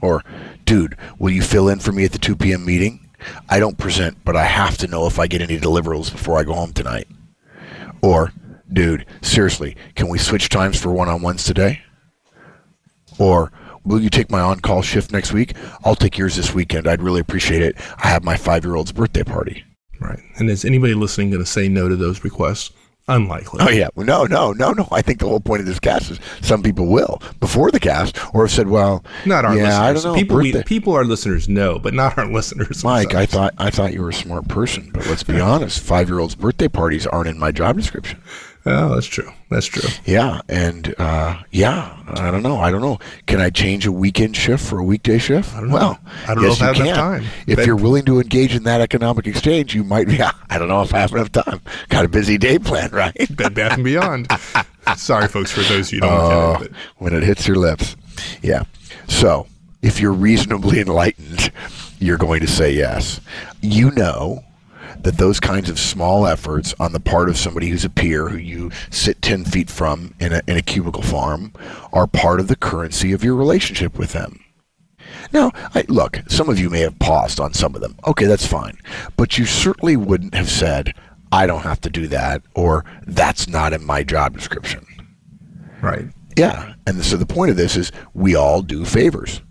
Or, 0.00 0.22
dude, 0.64 0.96
will 1.18 1.30
you 1.30 1.42
fill 1.42 1.68
in 1.68 1.78
for 1.80 1.92
me 1.92 2.04
at 2.04 2.12
the 2.12 2.18
2 2.18 2.34
p.m. 2.36 2.64
meeting? 2.64 3.03
I 3.48 3.58
don't 3.58 3.78
present, 3.78 4.18
but 4.24 4.36
I 4.36 4.44
have 4.44 4.76
to 4.78 4.86
know 4.86 5.06
if 5.06 5.18
I 5.18 5.26
get 5.26 5.42
any 5.42 5.58
deliverables 5.58 6.10
before 6.10 6.38
I 6.38 6.44
go 6.44 6.54
home 6.54 6.72
tonight. 6.72 7.08
Or, 8.02 8.32
dude, 8.72 9.06
seriously, 9.22 9.76
can 9.94 10.08
we 10.08 10.18
switch 10.18 10.48
times 10.48 10.80
for 10.80 10.90
one 10.90 11.08
on 11.08 11.22
ones 11.22 11.44
today? 11.44 11.82
Or, 13.18 13.52
will 13.84 14.00
you 14.00 14.10
take 14.10 14.30
my 14.30 14.40
on 14.40 14.60
call 14.60 14.82
shift 14.82 15.12
next 15.12 15.32
week? 15.32 15.54
I'll 15.84 15.94
take 15.94 16.18
yours 16.18 16.36
this 16.36 16.54
weekend. 16.54 16.86
I'd 16.86 17.02
really 17.02 17.20
appreciate 17.20 17.62
it. 17.62 17.76
I 18.02 18.08
have 18.08 18.24
my 18.24 18.36
five 18.36 18.64
year 18.64 18.74
old's 18.74 18.92
birthday 18.92 19.22
party. 19.22 19.64
right 20.00 20.20
and 20.36 20.50
is 20.50 20.64
anybody 20.64 20.94
listening 20.94 21.30
going 21.30 21.42
to 21.42 21.50
say 21.50 21.68
no 21.68 21.88
to 21.88 21.96
those 21.96 22.24
requests 22.24 22.72
Unlikely. 23.06 23.60
Oh 23.62 23.68
yeah, 23.68 23.88
no, 23.96 24.24
no, 24.24 24.52
no, 24.52 24.72
no. 24.72 24.88
I 24.90 25.02
think 25.02 25.18
the 25.18 25.28
whole 25.28 25.40
point 25.40 25.60
of 25.60 25.66
this 25.66 25.78
cast 25.78 26.10
is 26.10 26.20
some 26.40 26.62
people 26.62 26.86
will 26.86 27.20
before 27.38 27.70
the 27.70 27.78
cast, 27.78 28.16
or 28.34 28.44
have 28.44 28.50
said, 28.50 28.68
"Well, 28.68 29.04
Not 29.26 29.44
our 29.44 29.54
yeah, 29.54 29.64
listeners. 29.64 29.78
I 29.78 29.92
don't 29.92 30.04
know." 30.04 30.14
People, 30.14 30.36
we, 30.38 30.62
people, 30.62 30.94
our 30.94 31.04
listeners 31.04 31.46
know, 31.46 31.78
but 31.78 31.92
not 31.92 32.16
our 32.16 32.26
listeners. 32.32 32.82
Mike, 32.82 33.14
I 33.14 33.26
thought 33.26 33.52
I 33.58 33.68
thought 33.68 33.92
you 33.92 34.00
were 34.00 34.08
a 34.08 34.14
smart 34.14 34.48
person, 34.48 34.90
but 34.94 35.06
let's 35.06 35.22
be 35.22 35.38
honest, 35.40 35.80
five 35.80 36.08
year 36.08 36.18
olds' 36.18 36.34
birthday 36.34 36.68
parties 36.68 37.06
aren't 37.06 37.28
in 37.28 37.38
my 37.38 37.52
job 37.52 37.76
description. 37.76 38.22
Oh, 38.66 38.94
that's 38.94 39.06
true. 39.06 39.30
That's 39.50 39.66
true. 39.66 39.88
Yeah, 40.06 40.40
and 40.48 40.94
uh, 40.98 41.36
yeah, 41.50 41.94
I 42.08 42.30
don't 42.30 42.42
know. 42.42 42.56
I 42.56 42.70
don't 42.70 42.80
know. 42.80 42.98
Can 43.26 43.38
I 43.40 43.50
change 43.50 43.86
a 43.86 43.92
weekend 43.92 44.36
shift 44.36 44.64
for 44.64 44.78
a 44.78 44.84
weekday 44.84 45.18
shift? 45.18 45.54
I 45.54 45.60
don't 45.60 45.68
know. 45.68 45.74
well, 45.74 46.00
I 46.26 46.34
don't 46.34 46.44
know 46.44 46.48
yes, 46.48 46.56
if 46.56 46.62
I 46.62 46.66
you 46.68 46.72
have 46.72 46.76
enough 46.86 46.96
can. 46.96 47.20
time. 47.20 47.24
If 47.46 47.56
But- 47.56 47.66
you're 47.66 47.76
willing 47.76 48.04
to 48.06 48.20
engage 48.20 48.54
in 48.54 48.62
that 48.62 48.80
economic 48.80 49.26
exchange, 49.26 49.74
you 49.74 49.84
might. 49.84 50.08
Yeah, 50.14 50.30
I 50.48 50.58
don't 50.58 50.68
know 50.68 50.80
if 50.80 50.94
I 50.94 51.00
have 51.00 51.12
enough 51.12 51.30
time. 51.32 51.60
Got 51.90 52.06
a 52.06 52.08
busy 52.08 52.38
day 52.38 52.58
planned, 52.58 52.92
right? 52.94 53.14
Bed 53.36 53.52
Bath 53.54 53.74
and 53.74 53.84
Beyond. 53.84 54.28
Sorry, 54.96 55.28
folks, 55.28 55.50
for 55.50 55.60
those 55.62 55.92
you 55.92 56.00
don't 56.00 56.10
Oh, 56.12 56.56
get 56.58 56.66
it. 56.68 56.72
when 56.98 57.12
it 57.14 57.22
hits 57.22 57.46
your 57.46 57.56
lips. 57.56 57.96
Yeah. 58.42 58.64
So, 59.08 59.46
if 59.82 60.00
you're 60.00 60.12
reasonably 60.12 60.80
enlightened, 60.80 61.50
you're 61.98 62.16
going 62.18 62.40
to 62.40 62.46
say 62.46 62.72
yes. 62.72 63.20
You 63.60 63.90
know 63.90 64.42
that 65.04 65.18
those 65.18 65.38
kinds 65.38 65.70
of 65.70 65.78
small 65.78 66.26
efforts 66.26 66.74
on 66.80 66.92
the 66.92 67.00
part 67.00 67.28
of 67.28 67.36
somebody 67.36 67.68
who's 67.68 67.84
a 67.84 67.90
peer 67.90 68.28
who 68.28 68.38
you 68.38 68.70
sit 68.90 69.22
10 69.22 69.44
feet 69.44 69.70
from 69.70 70.14
in 70.18 70.32
a, 70.32 70.42
in 70.48 70.56
a 70.56 70.62
cubicle 70.62 71.02
farm 71.02 71.52
are 71.92 72.06
part 72.06 72.40
of 72.40 72.48
the 72.48 72.56
currency 72.56 73.12
of 73.12 73.22
your 73.22 73.36
relationship 73.36 73.98
with 73.98 74.12
them. 74.12 74.40
Now, 75.32 75.52
I, 75.74 75.84
look, 75.88 76.20
some 76.28 76.48
of 76.48 76.58
you 76.58 76.70
may 76.70 76.80
have 76.80 76.98
paused 76.98 77.40
on 77.40 77.52
some 77.54 77.74
of 77.74 77.80
them. 77.80 77.96
Okay, 78.06 78.26
that's 78.26 78.46
fine. 78.46 78.78
But 79.16 79.38
you 79.38 79.46
certainly 79.46 79.96
wouldn't 79.96 80.34
have 80.34 80.50
said, 80.50 80.94
I 81.32 81.46
don't 81.46 81.62
have 81.62 81.80
to 81.82 81.90
do 81.90 82.06
that, 82.08 82.42
or 82.54 82.84
that's 83.06 83.48
not 83.48 83.72
in 83.72 83.84
my 83.84 84.02
job 84.02 84.34
description. 84.34 84.86
Right. 85.82 86.06
Yeah. 86.36 86.74
And 86.86 87.04
so 87.04 87.16
the 87.16 87.26
point 87.26 87.50
of 87.50 87.56
this 87.56 87.76
is 87.76 87.92
we 88.14 88.34
all 88.34 88.62
do 88.62 88.84
favors. 88.84 89.42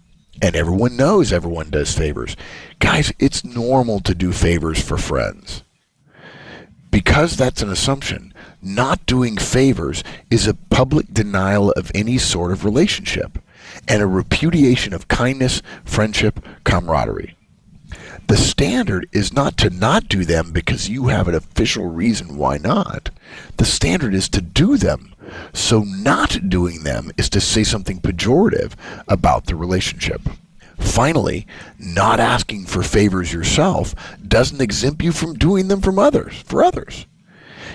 And 0.41 0.55
everyone 0.55 0.98
knows 0.98 1.31
everyone 1.31 1.69
does 1.69 1.95
favors. 1.98 2.36
Guys, 2.83 3.13
it's 3.17 3.45
normal 3.45 4.01
to 4.01 4.13
do 4.13 4.33
favors 4.33 4.83
for 4.83 4.97
friends. 4.97 5.63
Because 6.91 7.37
that's 7.37 7.61
an 7.61 7.69
assumption, 7.69 8.33
not 8.61 9.05
doing 9.05 9.37
favors 9.37 10.03
is 10.29 10.47
a 10.47 10.53
public 10.53 11.13
denial 11.13 11.71
of 11.71 11.93
any 11.95 12.17
sort 12.17 12.51
of 12.51 12.65
relationship 12.65 13.39
and 13.87 14.01
a 14.01 14.05
repudiation 14.05 14.93
of 14.93 15.07
kindness, 15.07 15.61
friendship, 15.85 16.45
camaraderie. 16.65 17.37
The 18.27 18.35
standard 18.35 19.07
is 19.13 19.31
not 19.31 19.55
to 19.59 19.69
not 19.69 20.09
do 20.09 20.25
them 20.25 20.51
because 20.51 20.89
you 20.89 21.07
have 21.07 21.29
an 21.29 21.35
official 21.35 21.85
reason 21.85 22.35
why 22.35 22.57
not. 22.57 23.11
The 23.55 23.65
standard 23.65 24.13
is 24.13 24.27
to 24.27 24.41
do 24.41 24.75
them. 24.75 25.15
So 25.53 25.83
not 25.83 26.49
doing 26.49 26.83
them 26.83 27.11
is 27.17 27.29
to 27.29 27.39
say 27.39 27.63
something 27.63 28.01
pejorative 28.01 28.73
about 29.07 29.45
the 29.45 29.55
relationship. 29.55 30.21
Finally, 30.83 31.47
not 31.79 32.19
asking 32.19 32.65
for 32.65 32.83
favors 32.83 33.33
yourself 33.33 33.95
doesn't 34.27 34.61
exempt 34.61 35.01
you 35.01 35.11
from 35.11 35.33
doing 35.33 35.67
them 35.67 35.81
from 35.81 35.97
others, 35.97 36.41
for 36.45 36.63
others. 36.63 37.07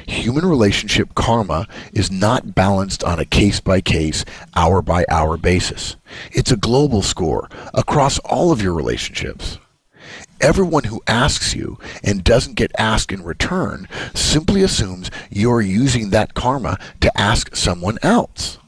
Human 0.06 0.46
relationship 0.46 1.14
karma 1.14 1.66
is 1.92 2.10
not 2.10 2.54
balanced 2.54 3.02
on 3.02 3.18
a 3.18 3.24
case 3.24 3.60
by 3.60 3.80
case, 3.80 4.24
hour 4.54 4.80
by 4.80 5.04
hour 5.10 5.36
basis. 5.36 5.96
It's 6.30 6.52
a 6.52 6.56
global 6.56 7.02
score 7.02 7.48
across 7.74 8.18
all 8.20 8.52
of 8.52 8.62
your 8.62 8.72
relationships. 8.72 9.58
Everyone 10.40 10.84
who 10.84 11.02
asks 11.08 11.54
you 11.54 11.78
and 12.04 12.22
doesn't 12.22 12.54
get 12.54 12.70
asked 12.78 13.10
in 13.10 13.24
return 13.24 13.88
simply 14.14 14.62
assumes 14.62 15.10
you're 15.30 15.60
using 15.60 16.10
that 16.10 16.34
karma 16.34 16.78
to 17.00 17.20
ask 17.20 17.56
someone 17.56 17.98
else. 18.02 18.58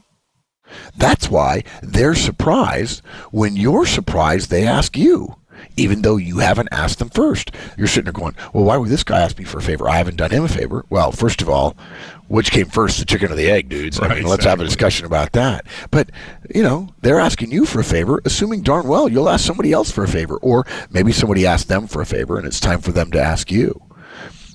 That's 0.95 1.29
why 1.29 1.63
they're 1.81 2.15
surprised 2.15 3.01
when 3.31 3.55
you're 3.55 3.85
surprised 3.85 4.49
they 4.49 4.65
ask 4.67 4.97
you, 4.97 5.35
even 5.77 6.01
though 6.01 6.17
you 6.17 6.39
haven't 6.39 6.69
asked 6.71 6.99
them 6.99 7.09
first. 7.09 7.51
You're 7.77 7.87
sitting 7.87 8.05
there 8.05 8.13
going, 8.13 8.35
Well, 8.53 8.63
why 8.63 8.77
would 8.77 8.89
this 8.89 9.03
guy 9.03 9.21
ask 9.21 9.37
me 9.37 9.45
for 9.45 9.59
a 9.59 9.61
favor? 9.61 9.87
I 9.89 9.97
haven't 9.97 10.17
done 10.17 10.31
him 10.31 10.43
a 10.43 10.47
favor. 10.49 10.85
Well, 10.89 11.11
first 11.11 11.41
of 11.41 11.49
all, 11.49 11.75
which 12.27 12.51
came 12.51 12.67
first, 12.67 12.97
the 12.99 13.05
chicken 13.05 13.31
or 13.31 13.35
the 13.35 13.51
egg, 13.51 13.67
dudes? 13.69 13.99
I 13.99 14.07
Right, 14.07 14.17
mean, 14.19 14.27
let's 14.27 14.45
have 14.45 14.61
a 14.61 14.65
discussion 14.65 15.05
about 15.05 15.33
that. 15.33 15.65
But, 15.91 16.09
you 16.53 16.63
know, 16.63 16.89
they're 17.01 17.19
asking 17.19 17.51
you 17.51 17.65
for 17.65 17.79
a 17.81 17.83
favor, 17.83 18.21
assuming 18.25 18.61
darn 18.61 18.87
well 18.87 19.09
you'll 19.09 19.29
ask 19.29 19.45
somebody 19.45 19.73
else 19.73 19.91
for 19.91 20.03
a 20.03 20.07
favor. 20.07 20.37
Or 20.37 20.65
maybe 20.89 21.11
somebody 21.11 21.45
asked 21.45 21.67
them 21.67 21.87
for 21.87 22.01
a 22.01 22.05
favor 22.05 22.37
and 22.37 22.47
it's 22.47 22.59
time 22.61 22.79
for 22.79 22.91
them 22.93 23.11
to 23.11 23.19
ask 23.21 23.51
you. 23.51 23.81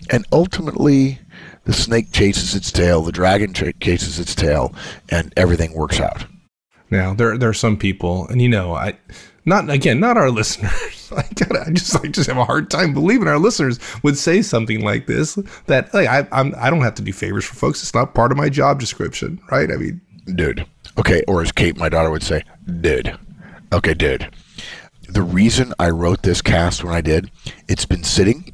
And 0.08 0.24
ultimately, 0.32 1.18
the 1.66 1.72
snake 1.72 2.12
chases 2.12 2.54
its 2.54 2.72
tail, 2.72 3.02
the 3.02 3.12
dragon 3.12 3.52
ch- 3.52 3.78
chases 3.80 4.18
its 4.18 4.34
tail, 4.34 4.74
and 5.10 5.32
everything 5.36 5.74
works 5.74 6.00
out. 6.00 6.24
Now 6.90 7.12
there 7.12 7.36
there 7.36 7.48
are 7.48 7.54
some 7.54 7.76
people, 7.76 8.26
and 8.28 8.40
you 8.40 8.48
know, 8.48 8.74
I 8.74 8.94
not 9.44 9.68
again, 9.68 10.00
not 10.00 10.16
our 10.16 10.30
listeners. 10.40 11.12
I 11.14 11.22
gotta, 11.34 11.64
I 11.66 11.70
just 11.70 11.96
I 11.96 12.08
just 12.08 12.28
have 12.28 12.38
a 12.38 12.44
hard 12.44 12.70
time 12.70 12.94
believing 12.94 13.28
our 13.28 13.38
listeners 13.38 13.78
would 14.02 14.16
say 14.16 14.42
something 14.42 14.80
like 14.82 15.06
this. 15.06 15.34
That 15.66 15.92
like 15.92 16.08
I 16.08 16.26
I'm 16.32 16.54
I 16.56 16.70
don't 16.70 16.82
have 16.82 16.94
to 16.96 17.02
do 17.02 17.12
favors 17.12 17.44
for 17.44 17.56
folks. 17.56 17.82
It's 17.82 17.94
not 17.94 18.14
part 18.14 18.32
of 18.32 18.38
my 18.38 18.48
job 18.48 18.78
description, 18.80 19.40
right? 19.50 19.70
I 19.70 19.76
mean, 19.76 20.00
dude. 20.34 20.64
Okay, 20.98 21.22
or 21.28 21.42
as 21.42 21.52
Kate, 21.52 21.76
my 21.76 21.88
daughter, 21.88 22.10
would 22.10 22.22
say, 22.22 22.42
dude. 22.80 23.18
Okay, 23.72 23.94
dude. 23.94 24.30
The 25.08 25.22
reason 25.22 25.74
I 25.78 25.90
wrote 25.90 26.22
this 26.22 26.42
cast 26.42 26.82
when 26.82 26.94
I 26.94 27.00
did, 27.00 27.30
it's 27.68 27.84
been 27.84 28.02
sitting 28.02 28.52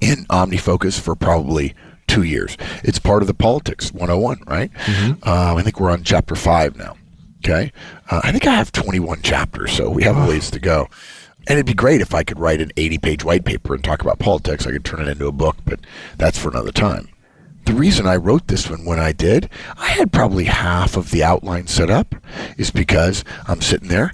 in 0.00 0.24
OmniFocus 0.26 0.98
for 1.00 1.14
probably 1.14 1.74
two 2.08 2.22
years. 2.24 2.56
It's 2.82 2.98
part 2.98 3.22
of 3.22 3.28
the 3.28 3.34
Politics 3.34 3.92
101, 3.92 4.42
right? 4.46 4.70
Um, 5.22 5.56
I 5.58 5.62
think 5.62 5.78
we're 5.78 5.90
on 5.90 6.02
chapter 6.02 6.34
five 6.34 6.76
now. 6.76 6.96
Okay. 7.44 7.70
Uh, 8.10 8.20
I 8.24 8.32
think 8.32 8.46
I 8.46 8.54
have 8.54 8.72
21 8.72 9.22
chapters, 9.22 9.72
so 9.72 9.88
we 9.88 10.02
have 10.02 10.16
a 10.16 10.26
ways 10.26 10.50
to 10.50 10.58
go. 10.58 10.88
And 11.46 11.56
it'd 11.56 11.66
be 11.66 11.72
great 11.74 12.00
if 12.00 12.12
I 12.14 12.24
could 12.24 12.38
write 12.38 12.60
an 12.60 12.72
80 12.76 12.98
page 12.98 13.24
white 13.24 13.44
paper 13.44 13.74
and 13.74 13.82
talk 13.84 14.02
about 14.02 14.18
politics. 14.18 14.66
I 14.66 14.72
could 14.72 14.84
turn 14.84 15.00
it 15.00 15.08
into 15.08 15.28
a 15.28 15.32
book, 15.32 15.56
but 15.64 15.80
that's 16.16 16.38
for 16.38 16.50
another 16.50 16.72
time. 16.72 17.08
The 17.64 17.74
reason 17.74 18.06
I 18.06 18.16
wrote 18.16 18.48
this 18.48 18.68
one 18.68 18.84
when 18.84 18.98
I 18.98 19.12
did, 19.12 19.48
I 19.78 19.88
had 19.88 20.12
probably 20.12 20.44
half 20.44 20.96
of 20.96 21.10
the 21.10 21.22
outline 21.22 21.66
set 21.66 21.90
up, 21.90 22.14
is 22.56 22.70
because 22.70 23.24
I'm 23.46 23.60
sitting 23.60 23.88
there 23.88 24.12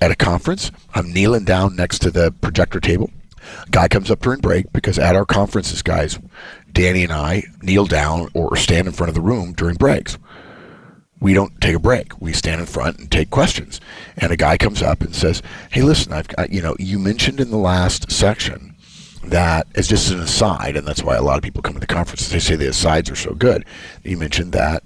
at 0.00 0.10
a 0.10 0.16
conference. 0.16 0.70
I'm 0.94 1.12
kneeling 1.12 1.44
down 1.44 1.76
next 1.76 1.98
to 2.00 2.10
the 2.10 2.32
projector 2.40 2.80
table. 2.80 3.10
Guy 3.70 3.88
comes 3.88 4.10
up 4.10 4.20
during 4.20 4.40
break 4.40 4.72
because 4.72 4.98
at 4.98 5.16
our 5.16 5.26
conferences, 5.26 5.82
guys, 5.82 6.18
Danny 6.74 7.04
and 7.04 7.12
I 7.12 7.44
kneel 7.62 7.86
down 7.86 8.28
or 8.34 8.56
stand 8.56 8.86
in 8.86 8.92
front 8.92 9.08
of 9.08 9.14
the 9.14 9.20
room 9.22 9.54
during 9.54 9.76
breaks. 9.76 10.18
We 11.20 11.32
don't 11.32 11.58
take 11.60 11.76
a 11.76 11.78
break. 11.78 12.20
We 12.20 12.34
stand 12.34 12.60
in 12.60 12.66
front 12.66 12.98
and 12.98 13.10
take 13.10 13.30
questions. 13.30 13.80
And 14.18 14.30
a 14.30 14.36
guy 14.36 14.58
comes 14.58 14.82
up 14.82 15.00
and 15.00 15.14
says, 15.14 15.40
"Hey, 15.70 15.80
listen, 15.80 16.12
I've 16.12 16.28
got 16.28 16.50
you 16.50 16.60
know, 16.60 16.76
you 16.78 16.98
mentioned 16.98 17.40
in 17.40 17.50
the 17.50 17.56
last 17.56 18.10
section 18.10 18.76
that 19.22 19.66
as 19.74 19.88
just 19.88 20.10
an 20.10 20.20
aside, 20.20 20.76
and 20.76 20.86
that's 20.86 21.02
why 21.02 21.16
a 21.16 21.22
lot 21.22 21.38
of 21.38 21.42
people 21.42 21.62
come 21.62 21.74
to 21.74 21.80
the 21.80 21.86
conferences. 21.86 22.28
They 22.28 22.40
say 22.40 22.56
the 22.56 22.68
asides 22.68 23.10
are 23.10 23.16
so 23.16 23.32
good. 23.34 23.64
You 24.02 24.18
mentioned 24.18 24.52
that 24.52 24.82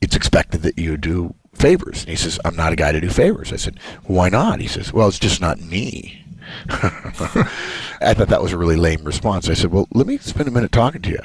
it's 0.00 0.16
expected 0.16 0.62
that 0.62 0.78
you 0.78 0.96
do 0.96 1.34
favors. 1.54 2.00
And 2.00 2.10
he 2.10 2.16
says, 2.16 2.40
I'm 2.44 2.56
not 2.56 2.72
a 2.72 2.76
guy 2.76 2.92
to 2.92 3.00
do 3.00 3.10
favors. 3.10 3.52
I 3.52 3.56
said, 3.56 3.78
why 4.04 4.28
not? 4.28 4.60
He 4.60 4.66
says, 4.66 4.92
well, 4.92 5.08
it's 5.08 5.18
just 5.18 5.40
not 5.40 5.60
me. 5.60 6.21
I 6.68 8.14
thought 8.14 8.28
that 8.28 8.42
was 8.42 8.52
a 8.52 8.58
really 8.58 8.76
lame 8.76 9.04
response. 9.04 9.48
I 9.48 9.54
said, 9.54 9.72
well, 9.72 9.88
let 9.92 10.06
me 10.06 10.18
spend 10.18 10.48
a 10.48 10.52
minute 10.52 10.72
talking 10.72 11.02
to 11.02 11.10
you. 11.10 11.20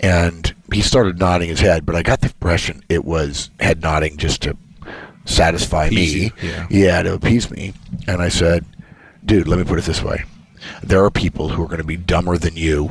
And 0.00 0.54
he 0.72 0.80
started 0.80 1.18
nodding 1.18 1.48
his 1.48 1.60
head, 1.60 1.84
but 1.84 1.94
I 1.94 2.02
got 2.02 2.20
the 2.20 2.28
impression 2.28 2.82
it 2.88 3.04
was 3.04 3.50
head 3.60 3.82
nodding 3.82 4.16
just 4.16 4.42
to 4.42 4.56
satisfy 5.26 5.86
Appease 5.86 6.14
me. 6.14 6.32
you, 6.40 6.66
yeah. 6.70 7.02
to 7.02 7.14
appease 7.14 7.50
me. 7.50 7.74
And 8.06 8.22
I 8.22 8.28
said, 8.28 8.64
dude, 9.24 9.46
let 9.46 9.58
me 9.58 9.64
put 9.64 9.78
it 9.78 9.84
this 9.84 10.02
way. 10.02 10.24
There 10.82 11.04
are 11.04 11.10
people 11.10 11.50
who 11.50 11.62
are 11.62 11.66
going 11.68 11.78
to 11.78 11.84
be 11.84 11.96
dumber 11.96 12.38
than 12.38 12.56
you, 12.56 12.90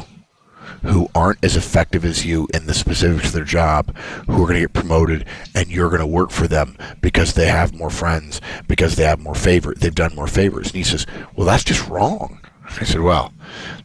who 0.83 1.09
aren't 1.13 1.43
as 1.43 1.55
effective 1.55 2.05
as 2.05 2.25
you 2.25 2.47
in 2.53 2.65
the 2.65 2.73
specifics 2.73 3.27
of 3.27 3.33
their 3.33 3.43
job, 3.43 3.95
who 4.27 4.33
are 4.33 4.47
going 4.47 4.55
to 4.55 4.61
get 4.61 4.73
promoted, 4.73 5.25
and 5.55 5.69
you're 5.69 5.89
going 5.89 6.01
to 6.01 6.07
work 6.07 6.31
for 6.31 6.47
them 6.47 6.77
because 7.01 7.33
they 7.33 7.47
have 7.47 7.73
more 7.73 7.89
friends, 7.89 8.41
because 8.67 8.95
they 8.95 9.03
have 9.03 9.19
more 9.19 9.35
favor, 9.35 9.73
they've 9.73 9.95
done 9.95 10.15
more 10.15 10.27
favors. 10.27 10.67
And 10.67 10.75
he 10.75 10.83
says, 10.83 11.05
well, 11.35 11.47
that's 11.47 11.63
just 11.63 11.87
wrong. 11.87 12.39
I 12.79 12.83
said, 12.83 13.01
well, 13.01 13.33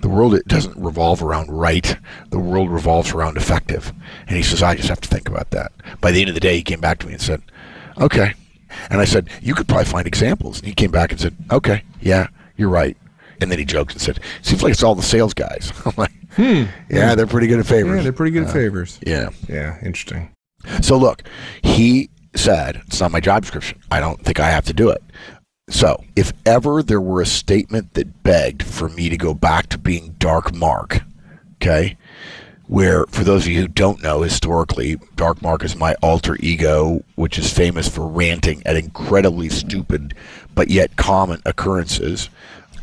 the 0.01 0.09
world 0.09 0.35
it 0.35 0.47
doesn't 0.47 0.77
revolve 0.77 1.23
around 1.23 1.51
right. 1.51 1.97
The 2.31 2.39
world 2.39 2.71
revolves 2.71 3.13
around 3.13 3.37
effective. 3.37 3.93
And 4.27 4.37
he 4.37 4.43
says, 4.43 4.63
I 4.63 4.75
just 4.75 4.89
have 4.89 5.01
to 5.01 5.09
think 5.09 5.29
about 5.29 5.51
that. 5.51 5.73
By 6.01 6.11
the 6.11 6.21
end 6.21 6.29
of 6.29 6.35
the 6.35 6.41
day, 6.41 6.57
he 6.57 6.63
came 6.63 6.81
back 6.81 6.99
to 6.99 7.07
me 7.07 7.15
and 7.15 7.23
said, 7.23 7.43
okay. 7.99 8.35
And 8.91 9.01
I 9.01 9.05
said, 9.05 9.29
you 9.41 9.55
could 9.55 9.69
probably 9.69 9.87
find 9.87 10.07
examples. 10.07 10.59
And 10.59 10.69
he 10.69 10.75
came 10.75 10.91
back 10.91 11.13
and 11.13 11.21
said, 11.21 11.35
okay, 11.51 11.83
yeah, 12.01 12.29
you're 12.57 12.69
right. 12.69 12.97
And 13.41 13.51
then 13.51 13.59
he 13.59 13.65
joked 13.65 13.93
and 13.93 14.01
said, 14.01 14.21
seems 14.43 14.63
like 14.63 14.73
it's 14.73 14.83
all 14.83 14.95
the 14.95 15.03
sales 15.03 15.35
guys. 15.35 15.73
I'm 15.85 15.95
like, 15.97 16.13
Hmm. 16.37 16.65
yeah, 16.91 17.15
they're 17.15 17.27
pretty 17.27 17.47
good 17.47 17.61
at 17.61 17.67
favors. 17.67 17.97
yeah, 17.97 18.03
they're 18.03 18.13
pretty 18.13 18.33
good 18.33 18.45
at 18.45 18.53
favors. 18.53 18.99
yeah. 19.07 19.31
Yeah, 19.49 19.79
interesting. 19.85 20.31
So 20.83 20.97
look, 20.97 21.23
he 21.63 22.11
said 22.35 22.83
it's 22.87 23.01
not 23.01 23.13
my 23.13 23.21
job 23.21 23.43
description. 23.43 23.81
I 23.91 24.01
don't 24.01 24.21
think 24.25 24.41
I 24.41 24.51
have 24.51 24.65
to 24.67 24.73
do 24.73 24.89
it. 24.91 25.03
So 25.69 26.03
if 26.17 26.33
ever 26.45 26.83
there 26.83 27.01
were 27.01 27.23
a 27.23 27.27
statement 27.27 27.95
that 27.95 28.23
begged 28.23 28.63
for 28.63 28.89
me 28.89 29.09
to 29.09 29.17
go 29.17 29.33
back 29.35 29.69
to 29.69 29.79
being 29.79 30.15
Dark 30.19 30.55
Mark, 30.55 31.03
okay, 31.57 31.97
where, 32.67 33.07
for 33.07 33.25
those 33.25 33.45
of 33.45 33.53
you 33.53 33.63
who 33.63 33.69
don't 33.69 34.03
know, 34.03 34.23
historically, 34.23 34.97
Dark 35.17 35.43
Mark 35.43 35.65
is 35.65 35.77
my 35.77 35.95
alter 36.03 36.37
ego, 36.41 37.03
which 37.15 37.39
is 37.39 37.53
famous 37.53 37.89
for 37.89 38.07
ranting 38.07 38.63
at 38.67 38.77
incredibly 38.77 39.49
stupid 39.49 40.15
but 40.55 40.69
yet 40.69 40.97
common 40.97 41.41
occurrences. 41.45 42.31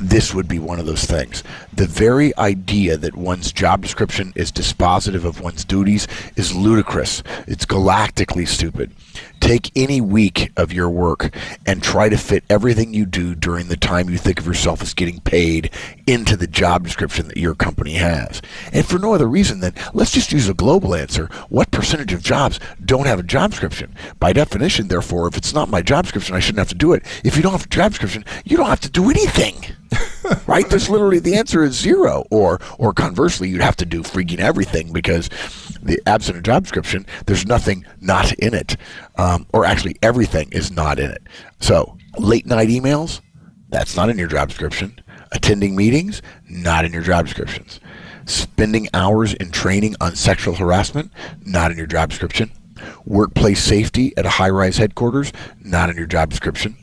This 0.01 0.33
would 0.33 0.47
be 0.47 0.57
one 0.57 0.79
of 0.79 0.87
those 0.87 1.05
things. 1.05 1.43
The 1.73 1.85
very 1.85 2.35
idea 2.35 2.97
that 2.97 3.15
one's 3.15 3.51
job 3.51 3.83
description 3.83 4.33
is 4.35 4.51
dispositive 4.51 5.25
of 5.25 5.41
one's 5.41 5.63
duties 5.63 6.07
is 6.35 6.55
ludicrous. 6.55 7.21
It's 7.47 7.67
galactically 7.67 8.47
stupid. 8.47 8.91
Take 9.41 9.71
any 9.75 9.99
week 9.99 10.51
of 10.55 10.71
your 10.71 10.89
work 10.89 11.35
and 11.65 11.83
try 11.83 12.07
to 12.07 12.17
fit 12.17 12.45
everything 12.49 12.93
you 12.93 13.05
do 13.05 13.35
during 13.35 13.67
the 13.67 13.75
time 13.75 14.09
you 14.09 14.17
think 14.17 14.39
of 14.39 14.45
yourself 14.45 14.81
as 14.81 14.93
getting 14.93 15.19
paid 15.19 15.71
into 16.07 16.37
the 16.37 16.47
job 16.47 16.85
description 16.85 17.27
that 17.27 17.35
your 17.35 17.53
company 17.53 17.95
has. 17.95 18.41
And 18.71 18.85
for 18.85 18.97
no 18.97 19.13
other 19.13 19.27
reason 19.27 19.59
than 19.59 19.73
let's 19.93 20.11
just 20.11 20.31
use 20.31 20.47
a 20.47 20.53
global 20.53 20.95
answer. 20.95 21.25
What 21.49 21.71
percentage 21.71 22.13
of 22.13 22.23
jobs 22.23 22.59
don't 22.85 23.07
have 23.07 23.19
a 23.19 23.23
job 23.23 23.51
description? 23.51 23.93
By 24.19 24.31
definition, 24.31 24.87
therefore, 24.87 25.27
if 25.27 25.35
it's 25.35 25.53
not 25.53 25.69
my 25.69 25.81
job 25.81 26.05
description, 26.05 26.35
I 26.35 26.39
shouldn't 26.39 26.59
have 26.59 26.69
to 26.69 26.75
do 26.75 26.93
it. 26.93 27.03
If 27.25 27.35
you 27.35 27.43
don't 27.43 27.51
have 27.51 27.65
a 27.65 27.69
job 27.69 27.91
description, 27.91 28.23
you 28.45 28.55
don't 28.55 28.69
have 28.69 28.79
to 28.81 28.89
do 28.89 29.09
anything. 29.09 29.65
right? 30.47 30.67
There's 30.69 30.89
literally 30.89 31.19
the 31.19 31.35
answer 31.35 31.63
is 31.63 31.73
zero. 31.73 32.25
Or 32.31 32.59
or 32.77 32.93
conversely, 32.93 33.49
you'd 33.49 33.61
have 33.61 33.75
to 33.77 33.85
do 33.85 34.03
freaking 34.03 34.39
everything 34.39 34.93
because 34.93 35.29
the 35.83 36.01
absent 36.05 36.37
a 36.37 36.41
job 36.41 36.63
description, 36.63 37.05
there's 37.25 37.45
nothing 37.45 37.85
not 37.99 38.33
in 38.33 38.53
it. 38.53 38.77
Um, 39.17 39.45
or 39.53 39.65
actually, 39.65 39.95
everything 40.01 40.49
is 40.51 40.71
not 40.71 40.99
in 40.99 41.11
it. 41.11 41.23
So 41.59 41.97
late 42.17 42.45
night 42.45 42.69
emails, 42.69 43.21
that's 43.69 43.95
not 43.95 44.09
in 44.09 44.17
your 44.17 44.27
job 44.27 44.49
description. 44.49 44.99
Attending 45.31 45.75
meetings, 45.75 46.21
not 46.49 46.85
in 46.85 46.91
your 46.91 47.03
job 47.03 47.25
descriptions. 47.25 47.79
Spending 48.25 48.87
hours 48.93 49.33
in 49.33 49.51
training 49.51 49.95
on 50.01 50.15
sexual 50.15 50.55
harassment, 50.55 51.11
not 51.45 51.71
in 51.71 51.77
your 51.77 51.87
job 51.87 52.09
description. 52.09 52.51
Workplace 53.05 53.63
safety 53.63 54.15
at 54.17 54.25
a 54.25 54.29
high 54.29 54.49
rise 54.49 54.77
headquarters, 54.77 55.31
not 55.63 55.89
in 55.89 55.95
your 55.95 56.05
job 56.05 56.29
description. 56.29 56.75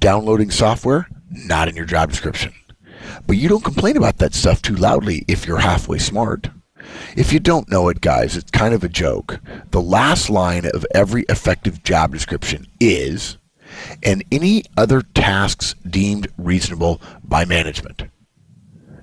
Downloading 0.00 0.50
software, 0.50 1.08
not 1.30 1.68
in 1.68 1.76
your 1.76 1.84
job 1.84 2.10
description. 2.10 2.52
But 3.26 3.36
you 3.36 3.48
don't 3.48 3.64
complain 3.64 3.96
about 3.96 4.18
that 4.18 4.34
stuff 4.34 4.62
too 4.62 4.74
loudly 4.74 5.24
if 5.28 5.46
you're 5.46 5.58
halfway 5.58 5.98
smart. 5.98 6.50
If 7.16 7.32
you 7.32 7.40
don't 7.40 7.70
know 7.70 7.88
it, 7.88 8.00
guys, 8.00 8.36
it's 8.36 8.50
kind 8.50 8.74
of 8.74 8.84
a 8.84 8.88
joke. 8.88 9.40
The 9.70 9.80
last 9.80 10.30
line 10.30 10.66
of 10.66 10.86
every 10.94 11.22
effective 11.28 11.82
job 11.82 12.12
description 12.12 12.66
is, 12.80 13.36
and 14.02 14.24
any 14.30 14.64
other 14.76 15.02
tasks 15.02 15.74
deemed 15.88 16.28
reasonable 16.38 17.00
by 17.22 17.44
management. 17.44 18.04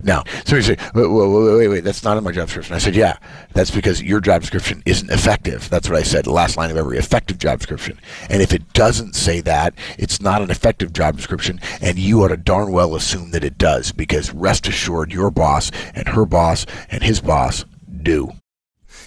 Now, 0.01 0.23
so 0.45 0.55
you 0.55 0.61
say, 0.61 0.77
wait, 0.93 1.07
wait, 1.07 1.57
wait, 1.57 1.67
wait, 1.67 1.83
that's 1.83 2.03
not 2.03 2.15
in 2.15 2.23
my 2.23 2.31
job 2.31 2.45
description. 2.45 2.75
I 2.75 2.77
said, 2.77 2.95
yeah, 2.95 3.17
that's 3.53 3.71
because 3.71 4.03
your 4.03 4.19
job 4.19 4.41
description 4.41 4.83
isn't 4.85 5.09
effective. 5.09 5.67
That's 5.71 5.89
what 5.89 5.97
I 5.97 6.03
said, 6.03 6.25
the 6.25 6.31
last 6.31 6.57
line 6.57 6.69
of 6.69 6.77
every 6.77 6.99
effective 6.99 7.39
job 7.39 7.57
description. 7.57 7.99
And 8.29 8.39
if 8.39 8.53
it 8.53 8.71
doesn't 8.73 9.15
say 9.15 9.41
that, 9.41 9.73
it's 9.97 10.21
not 10.21 10.43
an 10.43 10.51
effective 10.51 10.93
job 10.93 11.17
description, 11.17 11.59
and 11.81 11.97
you 11.97 12.23
ought 12.23 12.27
to 12.27 12.37
darn 12.37 12.71
well 12.71 12.95
assume 12.95 13.31
that 13.31 13.43
it 13.43 13.57
does, 13.57 13.91
because 13.91 14.31
rest 14.31 14.67
assured, 14.67 15.11
your 15.11 15.31
boss 15.31 15.71
and 15.95 16.07
her 16.09 16.27
boss 16.27 16.67
and 16.91 17.01
his 17.01 17.19
boss 17.19 17.65
do. 18.05 18.31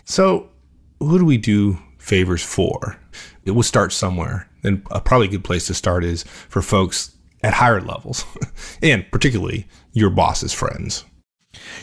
So, 0.04 0.50
who 1.00 1.18
do 1.18 1.24
we 1.24 1.38
do 1.38 1.78
favors 1.98 2.42
for? 2.42 2.98
It 3.44 3.52
will 3.52 3.62
start 3.62 3.92
somewhere. 3.92 4.50
And 4.62 4.86
a 4.90 5.00
probably 5.00 5.28
good 5.28 5.44
place 5.44 5.66
to 5.68 5.74
start 5.74 6.04
is 6.04 6.24
for 6.24 6.60
folks 6.60 7.16
at 7.42 7.54
higher 7.54 7.80
levels, 7.80 8.24
and 8.82 9.06
particularly 9.10 9.66
your 9.92 10.10
boss's 10.10 10.52
friends. 10.52 11.04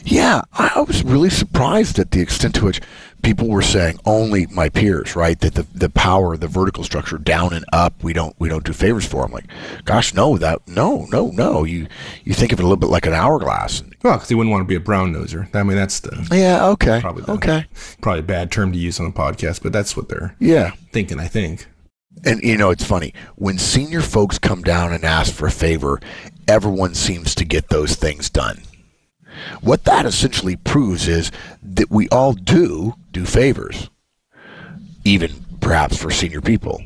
Yeah, 0.03 0.41
I 0.53 0.81
was 0.81 1.03
really 1.03 1.29
surprised 1.29 1.97
at 1.97 2.11
the 2.11 2.21
extent 2.21 2.55
to 2.55 2.65
which 2.65 2.81
people 3.23 3.47
were 3.47 3.61
saying 3.61 3.99
only 4.05 4.45
my 4.47 4.69
peers, 4.69 5.15
right? 5.15 5.39
That 5.39 5.55
the, 5.55 5.63
the 5.73 5.89
power, 5.89 6.37
the 6.37 6.47
vertical 6.47 6.83
structure, 6.83 7.17
down 7.17 7.53
and 7.53 7.65
up, 7.73 8.03
we 8.03 8.13
don't 8.13 8.35
we 8.39 8.49
don't 8.49 8.63
do 8.63 8.73
favors 8.73 9.05
for. 9.05 9.25
I'm 9.25 9.31
like, 9.31 9.47
gosh, 9.83 10.13
no, 10.13 10.37
that 10.37 10.67
no, 10.67 11.05
no, 11.11 11.27
no. 11.27 11.63
You 11.63 11.87
you 12.23 12.33
think 12.33 12.51
of 12.51 12.59
it 12.59 12.63
a 12.63 12.65
little 12.65 12.77
bit 12.77 12.89
like 12.89 13.05
an 13.05 13.13
hourglass. 13.13 13.83
Well, 14.03 14.13
because 14.15 14.29
you 14.29 14.37
wouldn't 14.37 14.51
want 14.51 14.61
to 14.61 14.67
be 14.67 14.75
a 14.75 14.79
brown 14.79 15.13
noser. 15.13 15.53
I 15.55 15.63
mean, 15.63 15.77
that's 15.77 15.99
the 15.99 16.27
yeah, 16.31 16.67
okay, 16.67 16.99
probably 17.01 17.23
the, 17.23 17.31
okay, 17.33 17.65
probably 18.01 18.19
a 18.19 18.23
bad 18.23 18.51
term 18.51 18.71
to 18.71 18.77
use 18.77 18.99
on 18.99 19.07
a 19.07 19.11
podcast, 19.11 19.63
but 19.63 19.73
that's 19.73 19.97
what 19.97 20.09
they're 20.09 20.35
yeah 20.39 20.71
thinking. 20.91 21.19
I 21.19 21.27
think. 21.27 21.67
And 22.23 22.41
you 22.41 22.57
know, 22.57 22.69
it's 22.69 22.85
funny 22.85 23.13
when 23.35 23.57
senior 23.57 24.01
folks 24.01 24.39
come 24.39 24.61
down 24.61 24.93
and 24.93 25.03
ask 25.03 25.33
for 25.33 25.47
a 25.47 25.51
favor, 25.51 25.99
everyone 26.47 26.93
seems 26.93 27.35
to 27.35 27.45
get 27.45 27.69
those 27.69 27.95
things 27.95 28.29
done. 28.29 28.61
What 29.61 29.83
that 29.85 30.05
essentially 30.05 30.55
proves 30.55 31.07
is 31.07 31.31
that 31.63 31.91
we 31.91 32.07
all 32.09 32.33
do 32.33 32.95
do 33.11 33.25
favors, 33.25 33.89
even 35.03 35.31
perhaps 35.61 35.97
for 35.97 36.11
senior 36.11 36.41
people. 36.41 36.83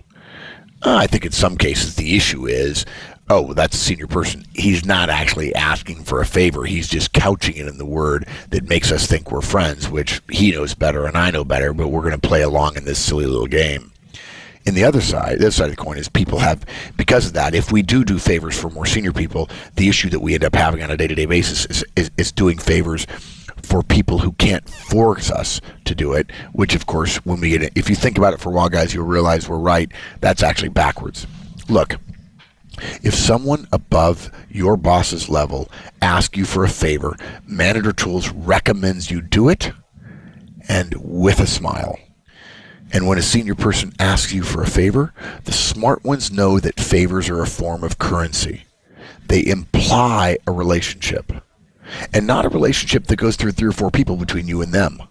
Uh, 0.81 0.95
I 0.95 1.07
think 1.07 1.25
in 1.25 1.31
some 1.31 1.57
cases 1.57 1.95
the 1.95 2.15
issue 2.15 2.47
is, 2.47 2.85
oh, 3.29 3.53
that's 3.53 3.75
a 3.75 3.79
senior 3.79 4.07
person. 4.07 4.45
He's 4.53 4.85
not 4.85 5.09
actually 5.09 5.53
asking 5.53 6.03
for 6.03 6.21
a 6.21 6.25
favor. 6.25 6.63
He's 6.63 6.87
just 6.87 7.11
couching 7.11 7.57
it 7.57 7.67
in 7.67 7.77
the 7.77 7.85
word 7.85 8.27
that 8.49 8.69
makes 8.69 8.91
us 8.91 9.05
think 9.05 9.31
we're 9.31 9.41
friends, 9.41 9.89
which 9.89 10.21
he 10.29 10.51
knows 10.51 10.73
better 10.75 11.05
and 11.05 11.17
I 11.17 11.31
know 11.31 11.43
better, 11.43 11.73
but 11.73 11.89
we're 11.89 12.01
going 12.01 12.19
to 12.19 12.27
play 12.27 12.41
along 12.41 12.77
in 12.77 12.85
this 12.85 12.99
silly 12.99 13.25
little 13.25 13.47
game. 13.47 13.91
In 14.69 14.75
the 14.75 14.83
other 14.83 15.01
side, 15.01 15.39
the 15.39 15.45
other 15.45 15.51
side 15.51 15.71
of 15.71 15.75
the 15.77 15.83
coin 15.83 15.97
is 15.97 16.07
people 16.07 16.37
have, 16.37 16.63
because 16.95 17.25
of 17.25 17.33
that, 17.33 17.55
if 17.55 17.71
we 17.71 17.81
do 17.81 18.05
do 18.05 18.19
favors 18.19 18.55
for 18.55 18.69
more 18.69 18.85
senior 18.85 19.11
people, 19.11 19.49
the 19.77 19.89
issue 19.89 20.11
that 20.11 20.19
we 20.19 20.35
end 20.35 20.43
up 20.43 20.53
having 20.53 20.83
on 20.83 20.91
a 20.91 20.95
day 20.95 21.07
to 21.07 21.15
day 21.15 21.25
basis 21.25 21.65
is, 21.65 21.83
is, 21.95 22.11
is 22.17 22.31
doing 22.31 22.59
favors 22.59 23.07
for 23.63 23.81
people 23.81 24.19
who 24.19 24.31
can't 24.33 24.69
force 24.69 25.31
us 25.31 25.59
to 25.85 25.95
do 25.95 26.13
it, 26.13 26.31
which 26.53 26.75
of 26.75 26.85
course, 26.85 27.17
when 27.25 27.41
we 27.41 27.49
get 27.49 27.63
it, 27.63 27.73
if 27.73 27.89
you 27.89 27.95
think 27.95 28.19
about 28.19 28.35
it 28.35 28.39
for 28.39 28.49
a 28.49 28.51
while, 28.51 28.69
guys, 28.69 28.93
you'll 28.93 29.07
realize 29.07 29.49
we're 29.49 29.57
right. 29.57 29.91
That's 30.21 30.43
actually 30.43 30.69
backwards. 30.69 31.25
Look, 31.67 31.95
if 33.01 33.15
someone 33.15 33.67
above 33.71 34.29
your 34.51 34.77
boss's 34.77 35.29
level 35.29 35.67
asks 35.99 36.37
you 36.37 36.45
for 36.45 36.63
a 36.63 36.69
favor, 36.69 37.15
Manager 37.47 37.91
Tools 37.91 38.29
recommends 38.29 39.09
you 39.09 39.19
do 39.23 39.49
it 39.49 39.71
and 40.67 40.93
with 40.99 41.39
a 41.39 41.47
smile. 41.47 41.97
And 42.91 43.07
when 43.07 43.17
a 43.17 43.23
senior 43.23 43.55
person 43.55 43.93
asks 43.99 44.33
you 44.33 44.43
for 44.43 44.63
a 44.63 44.67
favor, 44.67 45.13
the 45.43 45.51
smart 45.51 46.03
ones 46.03 46.31
know 46.31 46.59
that 46.59 46.79
favors 46.79 47.29
are 47.29 47.41
a 47.41 47.47
form 47.47 47.83
of 47.83 47.99
currency. 47.99 48.63
They 49.27 49.45
imply 49.45 50.37
a 50.47 50.51
relationship. 50.51 51.31
And 52.13 52.25
not 52.25 52.45
a 52.45 52.49
relationship 52.49 53.05
that 53.07 53.17
goes 53.17 53.35
through 53.35 53.51
three 53.51 53.69
or 53.69 53.73
four 53.73 53.91
people 53.91 54.15
between 54.15 54.47
you 54.47 54.61
and 54.61 54.73
them. 54.73 55.01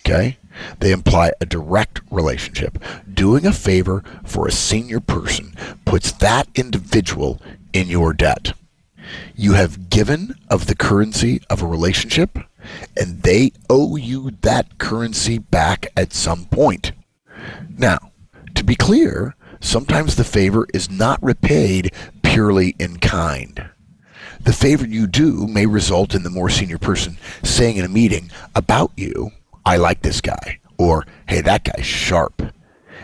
Okay? 0.00 0.38
They 0.80 0.92
imply 0.92 1.32
a 1.40 1.46
direct 1.46 2.00
relationship. 2.10 2.78
Doing 3.12 3.44
a 3.44 3.52
favor 3.52 4.02
for 4.24 4.46
a 4.46 4.52
senior 4.52 5.00
person 5.00 5.54
puts 5.84 6.12
that 6.12 6.48
individual 6.54 7.40
in 7.72 7.88
your 7.88 8.12
debt. 8.12 8.54
You 9.34 9.52
have 9.52 9.90
given 9.90 10.34
of 10.48 10.66
the 10.66 10.74
currency 10.74 11.42
of 11.50 11.62
a 11.62 11.66
relationship, 11.66 12.38
and 12.96 13.22
they 13.22 13.52
owe 13.68 13.96
you 13.96 14.32
that 14.40 14.78
currency 14.78 15.38
back 15.38 15.86
at 15.96 16.12
some 16.12 16.46
point. 16.46 16.92
Now, 17.76 18.12
to 18.54 18.64
be 18.64 18.74
clear, 18.74 19.34
sometimes 19.60 20.16
the 20.16 20.24
favor 20.24 20.66
is 20.72 20.90
not 20.90 21.22
repaid 21.22 21.92
purely 22.22 22.74
in 22.78 22.98
kind. 22.98 23.70
The 24.40 24.52
favor 24.52 24.86
you 24.86 25.06
do 25.06 25.46
may 25.46 25.66
result 25.66 26.14
in 26.14 26.22
the 26.22 26.30
more 26.30 26.50
senior 26.50 26.78
person 26.78 27.18
saying 27.42 27.76
in 27.76 27.84
a 27.84 27.88
meeting 27.88 28.30
about 28.54 28.92
you, 28.96 29.32
I 29.64 29.76
like 29.76 30.02
this 30.02 30.20
guy, 30.20 30.60
or 30.78 31.06
hey, 31.28 31.40
that 31.40 31.64
guy's 31.64 31.86
sharp. 31.86 32.42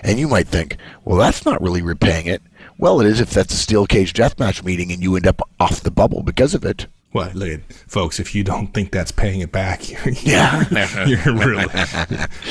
And 0.03 0.19
you 0.19 0.29
might 0.29 0.49
think, 0.49 0.77
well, 1.05 1.19
that's 1.19 1.45
not 1.45 1.61
really 1.63 1.83
repaying 1.83 2.27
it. 2.27 2.43
Well, 2.79 3.01
it 3.01 3.07
is 3.07 3.21
if 3.21 3.31
that's 3.31 3.55
a 3.55 3.57
steel 3.57 3.87
cage 3.87 4.13
deathmatch 4.13 4.65
meeting 4.65 4.93
and 4.93 5.03
you 5.03 5.17
end 5.17 5.27
up 5.27 5.41
off 5.61 5.81
the 5.81 5.91
bubble 5.91 6.23
because 6.23 6.55
of 6.55 6.65
it. 6.65 6.87
Well, 7.13 7.31
look 7.35 7.51
at 7.51 7.73
folks. 7.73 8.19
If 8.19 8.35
you 8.35 8.43
don't 8.43 8.69
think 8.69 8.91
that's 8.91 9.13
paying 9.13 9.41
it 9.41 9.53
back, 9.53 9.89
you're, 10.05 10.15
yeah, 10.23 11.07
you're 11.07 11.35
really. 11.35 11.67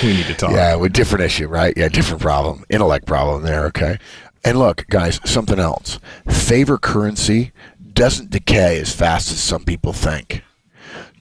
we 0.04 0.14
need 0.14 0.26
to 0.26 0.36
talk. 0.36 0.52
Yeah, 0.52 0.76
with 0.76 0.94
different 0.94 1.26
issue, 1.26 1.48
right? 1.48 1.74
Yeah, 1.76 1.90
different 1.90 2.22
problem, 2.22 2.64
intellect 2.70 3.06
problem 3.08 3.44
there. 3.44 3.66
Okay, 3.66 3.98
and 4.44 4.60
look, 4.60 4.86
guys, 4.90 5.20
something 5.26 5.60
else. 5.60 6.00
Favor 6.28 6.78
currency 6.78 7.52
doesn't 7.94 8.30
decay 8.30 8.80
as 8.80 8.94
fast 8.94 9.32
as 9.32 9.42
some 9.42 9.64
people 9.64 9.94
think. 9.94 10.44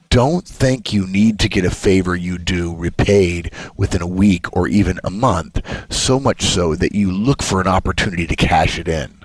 Don't 0.09 0.45
think 0.45 0.91
you 0.91 1.07
need 1.07 1.39
to 1.39 1.47
get 1.47 1.63
a 1.63 1.71
favor 1.71 2.15
you 2.15 2.37
do 2.37 2.75
repaid 2.75 3.53
within 3.77 4.01
a 4.01 4.07
week 4.07 4.45
or 4.55 4.67
even 4.67 4.99
a 5.05 5.09
month, 5.09 5.61
so 5.89 6.19
much 6.19 6.41
so 6.41 6.75
that 6.75 6.93
you 6.93 7.11
look 7.11 7.41
for 7.41 7.61
an 7.61 7.67
opportunity 7.67 8.27
to 8.27 8.35
cash 8.35 8.77
it 8.77 8.89
in. 8.89 9.20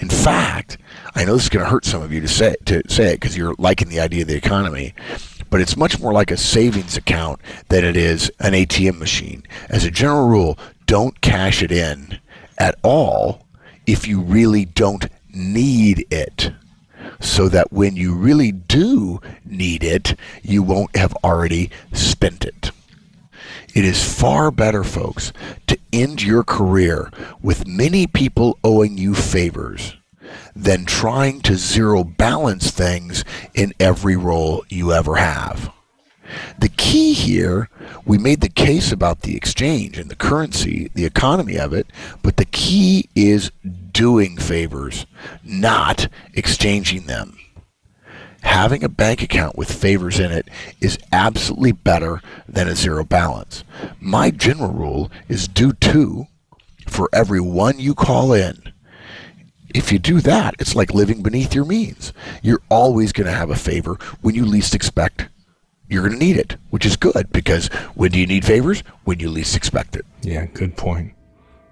In 0.00 0.08
fact, 0.08 0.78
I 1.14 1.24
know 1.24 1.34
this 1.34 1.44
is 1.44 1.48
going 1.50 1.64
to 1.64 1.70
hurt 1.70 1.84
some 1.84 2.00
of 2.00 2.10
you 2.10 2.22
to 2.22 2.28
say 2.28 2.56
to 2.64 2.82
say 2.88 3.12
it 3.12 3.20
because 3.20 3.36
you're 3.36 3.54
liking 3.58 3.90
the 3.90 4.00
idea 4.00 4.22
of 4.22 4.28
the 4.28 4.34
economy, 4.34 4.94
but 5.50 5.60
it's 5.60 5.76
much 5.76 6.00
more 6.00 6.12
like 6.12 6.30
a 6.30 6.38
savings 6.38 6.96
account 6.96 7.38
than 7.68 7.84
it 7.84 7.98
is 7.98 8.32
an 8.40 8.54
ATM 8.54 8.98
machine. 8.98 9.42
As 9.68 9.84
a 9.84 9.90
general 9.90 10.26
rule, 10.26 10.58
don't 10.86 11.20
cash 11.20 11.62
it 11.62 11.70
in 11.70 12.18
at 12.56 12.76
all 12.82 13.46
if 13.86 14.08
you 14.08 14.20
really 14.22 14.64
don't 14.64 15.06
need 15.28 16.06
it. 16.10 16.50
So 17.20 17.50
that 17.50 17.70
when 17.70 17.96
you 17.96 18.14
really 18.14 18.52
do 18.52 19.20
need 19.44 19.84
it, 19.84 20.14
you 20.42 20.62
won't 20.62 20.96
have 20.96 21.14
already 21.22 21.70
spent 21.92 22.44
it. 22.46 22.70
It 23.74 23.84
is 23.84 24.02
far 24.02 24.50
better, 24.50 24.82
folks, 24.82 25.32
to 25.68 25.78
end 25.92 26.22
your 26.22 26.42
career 26.42 27.10
with 27.40 27.66
many 27.68 28.06
people 28.06 28.58
owing 28.64 28.98
you 28.98 29.14
favors 29.14 29.96
than 30.56 30.84
trying 30.84 31.40
to 31.42 31.56
zero 31.56 32.02
balance 32.04 32.70
things 32.70 33.24
in 33.54 33.72
every 33.78 34.16
role 34.16 34.64
you 34.68 34.92
ever 34.92 35.16
have. 35.16 35.72
The 36.58 36.68
key 36.68 37.12
here, 37.12 37.68
we 38.04 38.18
made 38.18 38.40
the 38.40 38.48
case 38.48 38.92
about 38.92 39.22
the 39.22 39.36
exchange 39.36 39.98
and 39.98 40.10
the 40.10 40.16
currency, 40.16 40.90
the 40.94 41.04
economy 41.04 41.58
of 41.58 41.72
it, 41.72 41.86
but 42.22 42.36
the 42.36 42.44
key 42.44 43.08
is 43.14 43.50
doing 43.92 44.36
favors, 44.36 45.06
not 45.44 46.08
exchanging 46.34 47.06
them. 47.06 47.36
Having 48.42 48.84
a 48.84 48.88
bank 48.88 49.22
account 49.22 49.56
with 49.56 49.72
favors 49.72 50.18
in 50.18 50.32
it 50.32 50.48
is 50.80 50.98
absolutely 51.12 51.72
better 51.72 52.20
than 52.48 52.68
a 52.68 52.74
zero 52.74 53.04
balance. 53.04 53.64
My 54.00 54.30
general 54.30 54.72
rule 54.72 55.10
is 55.28 55.48
do 55.48 55.72
two 55.72 56.26
for 56.86 57.08
every 57.12 57.40
one 57.40 57.78
you 57.78 57.94
call 57.94 58.32
in. 58.32 58.72
If 59.72 59.92
you 59.92 59.98
do 59.98 60.20
that, 60.20 60.54
it's 60.58 60.74
like 60.74 60.92
living 60.94 61.22
beneath 61.22 61.54
your 61.54 61.64
means. 61.64 62.12
You're 62.42 62.62
always 62.68 63.12
going 63.12 63.28
to 63.28 63.32
have 63.32 63.50
a 63.50 63.56
favor 63.56 63.98
when 64.20 64.34
you 64.34 64.44
least 64.44 64.74
expect 64.74 65.28
you're 65.90 66.06
going 66.06 66.18
to 66.18 66.24
need 66.24 66.36
it, 66.36 66.56
which 66.70 66.86
is 66.86 66.96
good 66.96 67.30
because 67.32 67.66
when 67.94 68.12
do 68.12 68.20
you 68.20 68.26
need 68.26 68.44
favors? 68.44 68.82
When 69.04 69.18
you 69.18 69.28
least 69.28 69.56
expect 69.56 69.96
it. 69.96 70.06
Yeah, 70.22 70.46
good 70.46 70.76
point. 70.76 71.14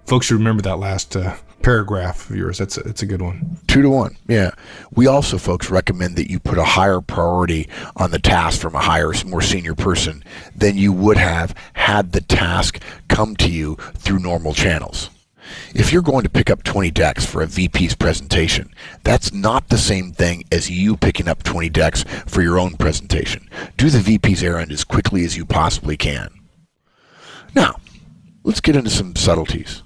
Folks 0.05 0.29
remember 0.29 0.61
that 0.63 0.75
last 0.75 1.15
uh, 1.15 1.37
paragraph 1.61 2.29
of 2.29 2.35
yours. 2.35 2.57
That's 2.57 2.77
a, 2.77 2.81
a 2.81 3.05
good 3.05 3.21
one. 3.21 3.57
Two 3.67 3.81
to 3.81 3.89
one. 3.89 4.17
Yeah. 4.27 4.51
We 4.93 5.07
also, 5.07 5.37
folks, 5.37 5.69
recommend 5.69 6.15
that 6.15 6.29
you 6.29 6.39
put 6.39 6.57
a 6.57 6.63
higher 6.63 7.01
priority 7.01 7.69
on 7.95 8.11
the 8.11 8.19
task 8.19 8.59
from 8.59 8.75
a 8.75 8.79
higher, 8.79 9.11
more 9.25 9.41
senior 9.41 9.75
person 9.75 10.23
than 10.55 10.77
you 10.77 10.93
would 10.93 11.17
have 11.17 11.53
had 11.73 12.11
the 12.11 12.21
task 12.21 12.81
come 13.07 13.35
to 13.37 13.49
you 13.49 13.75
through 13.95 14.19
normal 14.19 14.53
channels. 14.53 15.09
If 15.73 15.91
you're 15.91 16.01
going 16.01 16.23
to 16.23 16.29
pick 16.29 16.49
up 16.49 16.63
20 16.63 16.91
decks 16.91 17.25
for 17.25 17.41
a 17.41 17.47
VP's 17.47 17.95
presentation, 17.95 18.71
that's 19.03 19.33
not 19.33 19.69
the 19.69 19.77
same 19.77 20.11
thing 20.11 20.43
as 20.51 20.69
you 20.69 20.95
picking 20.95 21.27
up 21.27 21.43
20 21.43 21.69
decks 21.69 22.03
for 22.27 22.41
your 22.41 22.59
own 22.59 22.75
presentation. 22.77 23.49
Do 23.77 23.89
the 23.89 23.99
VP's 23.99 24.43
errand 24.43 24.71
as 24.71 24.83
quickly 24.83 25.25
as 25.25 25.37
you 25.37 25.45
possibly 25.45 25.97
can. 25.97 26.29
Now, 27.55 27.79
let's 28.43 28.61
get 28.61 28.75
into 28.75 28.89
some 28.89 29.15
subtleties. 29.15 29.83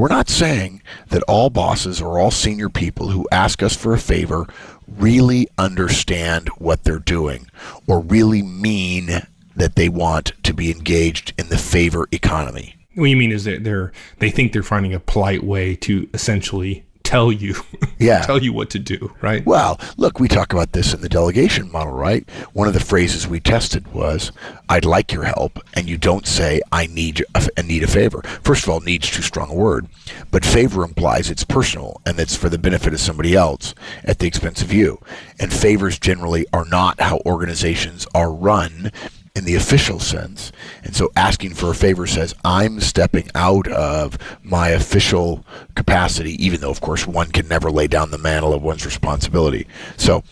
We're 0.00 0.08
not 0.08 0.30
saying 0.30 0.80
that 1.10 1.22
all 1.24 1.50
bosses 1.50 2.00
or 2.00 2.18
all 2.18 2.30
senior 2.30 2.70
people 2.70 3.08
who 3.08 3.28
ask 3.30 3.62
us 3.62 3.76
for 3.76 3.92
a 3.92 3.98
favor 3.98 4.46
really 4.88 5.46
understand 5.58 6.48
what 6.56 6.84
they're 6.84 6.98
doing 6.98 7.50
or 7.86 8.00
really 8.00 8.40
mean 8.40 9.26
that 9.54 9.76
they 9.76 9.90
want 9.90 10.32
to 10.44 10.54
be 10.54 10.70
engaged 10.70 11.34
in 11.36 11.50
the 11.50 11.58
favor 11.58 12.08
economy. 12.12 12.76
What 12.94 13.10
you 13.10 13.16
mean 13.18 13.30
is 13.30 13.44
that 13.44 13.62
they're 13.62 13.92
they 14.20 14.30
think 14.30 14.54
they're 14.54 14.62
finding 14.62 14.94
a 14.94 15.00
polite 15.00 15.44
way 15.44 15.76
to 15.76 16.08
essentially 16.14 16.86
tell 17.10 17.32
you 17.32 17.54
yeah. 17.98 18.22
tell 18.22 18.40
you 18.40 18.52
what 18.52 18.70
to 18.70 18.78
do 18.78 19.12
right? 19.20 19.44
Well 19.44 19.80
look 19.96 20.20
we 20.20 20.28
talk 20.28 20.52
about 20.52 20.72
this 20.72 20.94
in 20.94 21.00
the 21.00 21.08
delegation 21.08 21.70
model 21.72 21.92
right? 21.92 22.28
One 22.52 22.68
of 22.68 22.74
the 22.74 22.80
phrases 22.80 23.26
we 23.26 23.40
tested 23.40 23.92
was 23.92 24.30
i'd 24.68 24.84
like 24.84 25.12
your 25.12 25.24
help 25.24 25.58
and 25.74 25.88
you 25.88 25.98
don't 25.98 26.26
say 26.26 26.60
i 26.70 26.86
need 26.86 27.24
a, 27.34 27.62
need 27.62 27.82
a 27.82 27.88
favor. 27.88 28.22
First 28.44 28.64
of 28.64 28.70
all 28.70 28.80
needs 28.80 29.10
too 29.10 29.22
strong 29.22 29.50
a 29.50 29.54
word 29.54 29.88
but 30.30 30.44
favor 30.44 30.84
implies 30.84 31.30
it's 31.30 31.44
personal 31.44 32.00
and 32.06 32.18
it's 32.18 32.36
for 32.36 32.48
the 32.48 32.58
benefit 32.58 32.92
of 32.92 33.00
somebody 33.00 33.34
else 33.34 33.74
at 34.04 34.18
the 34.18 34.26
expense 34.26 34.62
of 34.62 34.72
you. 34.72 35.00
And 35.38 35.52
favors 35.52 35.98
generally 35.98 36.46
are 36.52 36.64
not 36.64 37.00
how 37.00 37.20
organizations 37.26 38.06
are 38.14 38.30
run 38.32 38.92
in 39.34 39.44
the 39.44 39.54
official 39.54 40.00
sense. 40.00 40.52
And 40.82 40.94
so 40.94 41.10
asking 41.16 41.54
for 41.54 41.70
a 41.70 41.74
favor 41.74 42.06
says, 42.06 42.34
I'm 42.44 42.80
stepping 42.80 43.28
out 43.34 43.68
of 43.68 44.18
my 44.42 44.70
official 44.70 45.44
capacity, 45.74 46.32
even 46.44 46.60
though, 46.60 46.70
of 46.70 46.80
course, 46.80 47.06
one 47.06 47.30
can 47.30 47.48
never 47.48 47.70
lay 47.70 47.86
down 47.86 48.10
the 48.10 48.18
mantle 48.18 48.52
of 48.52 48.62
one's 48.62 48.84
responsibility. 48.84 49.66
So 49.96 50.24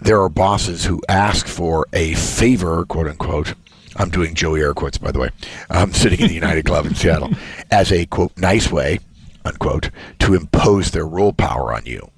there 0.00 0.20
are 0.20 0.28
bosses 0.28 0.84
who 0.84 1.02
ask 1.08 1.46
for 1.46 1.86
a 1.92 2.14
favor, 2.14 2.84
quote 2.84 3.08
unquote. 3.08 3.54
I'm 3.96 4.10
doing 4.10 4.34
Joey 4.34 4.60
air 4.60 4.74
quotes, 4.74 4.98
by 4.98 5.10
the 5.10 5.18
way. 5.18 5.30
I'm 5.70 5.92
sitting 5.92 6.20
in 6.20 6.28
the 6.28 6.34
United 6.34 6.66
Club 6.66 6.86
in 6.86 6.94
Seattle 6.94 7.30
as 7.70 7.90
a, 7.90 8.06
quote, 8.06 8.36
nice 8.36 8.70
way, 8.70 9.00
unquote, 9.44 9.90
to 10.20 10.34
impose 10.34 10.90
their 10.90 11.06
rule 11.06 11.32
power 11.32 11.72
on 11.72 11.86
you. 11.86 12.10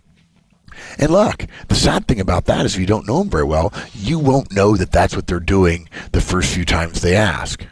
And 0.98 1.10
look, 1.10 1.46
the 1.68 1.74
sad 1.74 2.06
thing 2.06 2.20
about 2.20 2.46
that 2.46 2.64
is 2.64 2.74
if 2.74 2.80
you 2.80 2.86
don't 2.86 3.06
know 3.06 3.18
them 3.18 3.30
very 3.30 3.44
well, 3.44 3.72
you 3.94 4.18
won't 4.18 4.52
know 4.52 4.76
that 4.76 4.92
that's 4.92 5.14
what 5.14 5.26
they're 5.26 5.40
doing 5.40 5.88
the 6.12 6.20
first 6.20 6.54
few 6.54 6.64
times 6.64 7.00
they 7.00 7.16
ask 7.16 7.64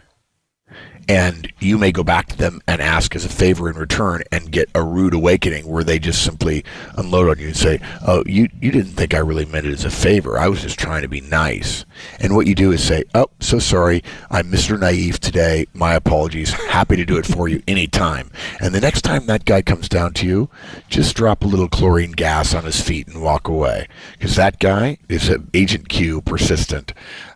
and 1.08 1.52
you 1.60 1.78
may 1.78 1.92
go 1.92 2.02
back 2.02 2.26
to 2.28 2.36
them 2.36 2.60
and 2.66 2.80
ask 2.80 3.14
as 3.14 3.24
a 3.24 3.28
favor 3.28 3.70
in 3.70 3.76
return 3.76 4.22
and 4.32 4.50
get 4.50 4.68
a 4.74 4.82
rude 4.82 5.14
awakening 5.14 5.66
where 5.66 5.84
they 5.84 5.98
just 5.98 6.22
simply 6.22 6.64
unload 6.96 7.28
on 7.28 7.38
you 7.38 7.48
and 7.48 7.56
say, 7.56 7.80
"Oh, 8.06 8.22
you 8.26 8.48
you 8.60 8.72
didn't 8.72 8.92
think 8.92 9.14
I 9.14 9.18
really 9.18 9.44
meant 9.44 9.66
it 9.66 9.72
as 9.72 9.84
a 9.84 9.90
favor. 9.90 10.38
I 10.38 10.48
was 10.48 10.62
just 10.62 10.78
trying 10.78 11.02
to 11.02 11.08
be 11.08 11.20
nice." 11.20 11.84
And 12.20 12.34
what 12.34 12.46
you 12.46 12.54
do 12.54 12.72
is 12.72 12.82
say, 12.82 13.04
"Oh, 13.14 13.30
so 13.40 13.58
sorry. 13.58 14.02
I'm 14.30 14.50
Mr. 14.50 14.78
Naive 14.78 15.20
today. 15.20 15.66
My 15.72 15.94
apologies. 15.94 16.52
Happy 16.52 16.96
to 16.96 17.04
do 17.04 17.16
it 17.16 17.26
for 17.26 17.48
you 17.48 17.62
anytime." 17.68 18.30
And 18.60 18.74
the 18.74 18.80
next 18.80 19.02
time 19.02 19.26
that 19.26 19.44
guy 19.44 19.62
comes 19.62 19.88
down 19.88 20.12
to 20.14 20.26
you, 20.26 20.50
just 20.88 21.14
drop 21.16 21.44
a 21.44 21.48
little 21.48 21.68
chlorine 21.68 22.12
gas 22.12 22.54
on 22.54 22.64
his 22.64 22.80
feet 22.80 23.06
and 23.08 23.22
walk 23.22 23.48
away 23.48 23.86
because 24.18 24.36
that 24.36 24.58
guy 24.58 24.98
is 25.08 25.28
an 25.28 25.48
agent 25.54 25.88
Q 25.88 26.20
persistent. 26.20 26.92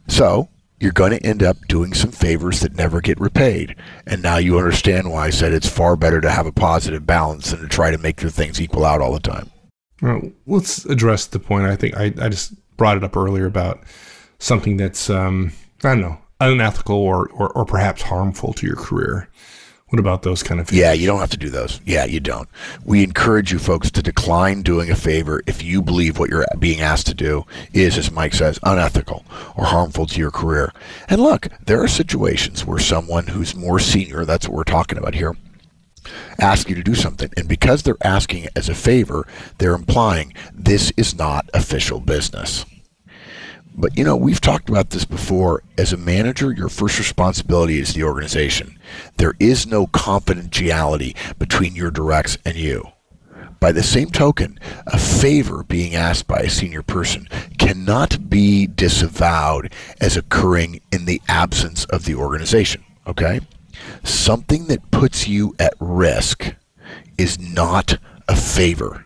So, 0.08 0.48
you're 0.80 0.92
going 0.92 1.12
to 1.12 1.24
end 1.24 1.42
up 1.42 1.56
doing 1.68 1.92
some 1.92 2.10
favors 2.10 2.60
that 2.60 2.74
never 2.74 3.00
get 3.00 3.20
repaid. 3.20 3.76
And 4.06 4.22
now 4.22 4.38
you 4.38 4.58
understand 4.58 5.10
why 5.10 5.26
I 5.26 5.30
said 5.30 5.52
it's 5.52 5.68
far 5.68 5.94
better 5.94 6.20
to 6.22 6.30
have 6.30 6.46
a 6.46 6.52
positive 6.52 7.06
balance 7.06 7.50
than 7.50 7.60
to 7.60 7.68
try 7.68 7.90
to 7.90 7.98
make 7.98 8.22
your 8.22 8.30
things 8.30 8.60
equal 8.60 8.84
out 8.84 9.00
all 9.02 9.12
the 9.12 9.20
time. 9.20 9.50
Let's 10.46 10.86
address 10.86 11.26
the 11.26 11.38
point. 11.38 11.66
I 11.66 11.76
think 11.76 11.96
I, 11.96 12.12
I 12.20 12.30
just 12.30 12.54
brought 12.78 12.96
it 12.96 13.04
up 13.04 13.16
earlier 13.16 13.44
about 13.44 13.82
something 14.38 14.78
that's, 14.78 15.10
um, 15.10 15.52
I 15.84 15.90
don't 15.90 16.00
know, 16.00 16.18
unethical 16.40 16.96
or, 16.96 17.28
or, 17.28 17.50
or 17.50 17.66
perhaps 17.66 18.00
harmful 18.00 18.54
to 18.54 18.66
your 18.66 18.76
career. 18.76 19.28
What 19.90 19.98
about 19.98 20.22
those 20.22 20.44
kind 20.44 20.60
of 20.60 20.68
things? 20.68 20.80
Yeah, 20.80 20.92
you 20.92 21.08
don't 21.08 21.18
have 21.18 21.30
to 21.30 21.36
do 21.36 21.50
those. 21.50 21.80
Yeah, 21.84 22.04
you 22.04 22.20
don't. 22.20 22.48
We 22.84 23.02
encourage 23.02 23.50
you 23.50 23.58
folks 23.58 23.90
to 23.90 24.02
decline 24.02 24.62
doing 24.62 24.88
a 24.88 24.94
favor 24.94 25.42
if 25.48 25.64
you 25.64 25.82
believe 25.82 26.16
what 26.16 26.30
you're 26.30 26.46
being 26.60 26.80
asked 26.80 27.08
to 27.08 27.14
do 27.14 27.44
is, 27.72 27.98
as 27.98 28.12
Mike 28.12 28.32
says, 28.32 28.60
unethical 28.62 29.24
or 29.56 29.64
harmful 29.64 30.06
to 30.06 30.20
your 30.20 30.30
career. 30.30 30.72
And 31.08 31.20
look, 31.20 31.48
there 31.66 31.82
are 31.82 31.88
situations 31.88 32.64
where 32.64 32.78
someone 32.78 33.26
who's 33.26 33.56
more 33.56 33.80
senior, 33.80 34.24
that's 34.24 34.46
what 34.46 34.56
we're 34.56 34.62
talking 34.62 34.96
about 34.96 35.16
here, 35.16 35.36
ask 36.38 36.68
you 36.68 36.76
to 36.76 36.84
do 36.84 36.94
something. 36.94 37.30
And 37.36 37.48
because 37.48 37.82
they're 37.82 37.96
asking 38.04 38.46
as 38.54 38.68
a 38.68 38.76
favor, 38.76 39.26
they're 39.58 39.74
implying 39.74 40.34
this 40.54 40.92
is 40.96 41.16
not 41.16 41.50
official 41.52 41.98
business. 41.98 42.64
But 43.74 43.96
you 43.96 44.04
know, 44.04 44.16
we've 44.16 44.40
talked 44.40 44.68
about 44.68 44.90
this 44.90 45.04
before. 45.04 45.62
As 45.78 45.92
a 45.92 45.96
manager, 45.96 46.52
your 46.52 46.68
first 46.68 46.98
responsibility 46.98 47.78
is 47.78 47.94
the 47.94 48.04
organization. 48.04 48.78
There 49.16 49.34
is 49.40 49.66
no 49.66 49.86
confidentiality 49.86 51.16
between 51.38 51.74
your 51.74 51.90
directs 51.90 52.36
and 52.44 52.56
you. 52.56 52.88
By 53.60 53.72
the 53.72 53.82
same 53.82 54.10
token, 54.10 54.58
a 54.86 54.98
favor 54.98 55.62
being 55.64 55.94
asked 55.94 56.26
by 56.26 56.38
a 56.40 56.50
senior 56.50 56.82
person 56.82 57.28
cannot 57.58 58.30
be 58.30 58.66
disavowed 58.66 59.72
as 60.00 60.16
occurring 60.16 60.80
in 60.90 61.04
the 61.04 61.20
absence 61.28 61.84
of 61.86 62.06
the 62.06 62.14
organization. 62.14 62.82
Okay? 63.06 63.40
Something 64.02 64.66
that 64.66 64.90
puts 64.90 65.28
you 65.28 65.54
at 65.58 65.74
risk 65.78 66.54
is 67.18 67.38
not 67.38 67.98
a 68.28 68.34
favor. 68.34 69.04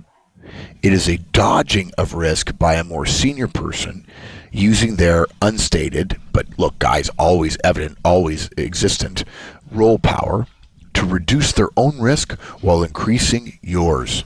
It 0.82 0.92
is 0.92 1.08
a 1.08 1.18
dodging 1.18 1.90
of 1.98 2.14
risk 2.14 2.56
by 2.56 2.74
a 2.74 2.84
more 2.84 3.06
senior 3.06 3.48
person 3.48 4.06
using 4.54 4.96
their 4.96 5.26
unstated, 5.42 6.16
but 6.32 6.46
look, 6.58 6.78
guys, 6.78 7.10
always 7.18 7.58
evident, 7.64 7.98
always 8.04 8.48
existent 8.56 9.24
role 9.70 9.98
power 9.98 10.46
to 10.94 11.04
reduce 11.04 11.52
their 11.52 11.70
own 11.76 11.98
risk 11.98 12.32
while 12.62 12.82
increasing 12.82 13.58
yours. 13.62 14.24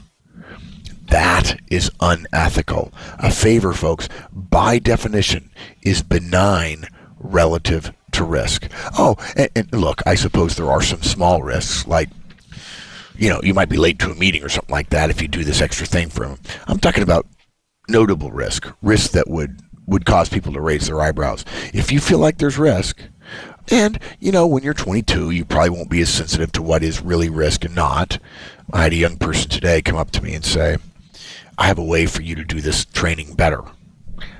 That 1.07 1.59
is 1.71 1.89
unethical. 1.99 2.93
A 3.17 3.31
favor, 3.31 3.73
folks, 3.73 4.07
by 4.31 4.77
definition, 4.77 5.49
is 5.81 6.03
benign 6.03 6.85
relative 7.17 7.91
to 8.11 8.23
risk. 8.23 8.69
Oh, 8.97 9.17
and, 9.35 9.49
and, 9.55 9.73
look, 9.73 10.03
I 10.05 10.13
suppose 10.13 10.55
there 10.55 10.69
are 10.69 10.83
some 10.83 11.01
small 11.01 11.41
risks, 11.41 11.87
like, 11.87 12.09
you 13.17 13.29
know, 13.29 13.41
you 13.43 13.55
might 13.55 13.69
be 13.69 13.77
late 13.77 13.97
to 13.99 14.11
a 14.11 14.15
meeting 14.15 14.43
or 14.43 14.49
something 14.49 14.71
like 14.71 14.91
that 14.91 15.09
if 15.09 15.21
you 15.21 15.27
do 15.27 15.43
this 15.43 15.61
extra 15.61 15.87
thing 15.87 16.09
for 16.09 16.27
them. 16.27 16.39
I'm 16.67 16.79
talking 16.79 17.03
about 17.03 17.25
notable 17.89 18.31
risk, 18.31 18.71
risk 18.83 19.11
that 19.11 19.27
would 19.27 19.59
would 19.89 20.05
cause 20.05 20.29
people 20.29 20.53
to 20.53 20.61
raise 20.61 20.87
their 20.87 21.01
eyebrows. 21.01 21.43
If 21.73 21.91
you 21.91 21.99
feel 21.99 22.19
like 22.19 22.37
there's 22.37 22.57
risk, 22.57 23.01
and 23.69 23.99
you 24.19 24.31
know, 24.31 24.47
when 24.47 24.63
you're 24.63 24.73
22, 24.73 25.31
you 25.31 25.45
probably 25.45 25.71
won't 25.71 25.89
be 25.89 26.01
as 26.01 26.09
sensitive 26.09 26.51
to 26.53 26.61
what 26.61 26.83
is 26.83 27.01
really 27.01 27.29
risk 27.29 27.65
and 27.65 27.75
not. 27.75 28.19
I 28.71 28.83
had 28.83 28.93
a 28.93 28.97
young 28.97 29.17
person 29.17 29.49
today 29.49 29.81
come 29.81 29.97
up 29.97 30.11
to 30.11 30.23
me 30.23 30.33
and 30.33 30.45
say, 30.45 30.77
"I 31.57 31.67
have 31.67 31.77
a 31.77 31.83
way 31.83 32.05
for 32.05 32.21
you 32.21 32.35
to 32.35 32.43
do 32.43 32.61
this 32.61 32.85
training 32.85 33.33
better." 33.33 33.63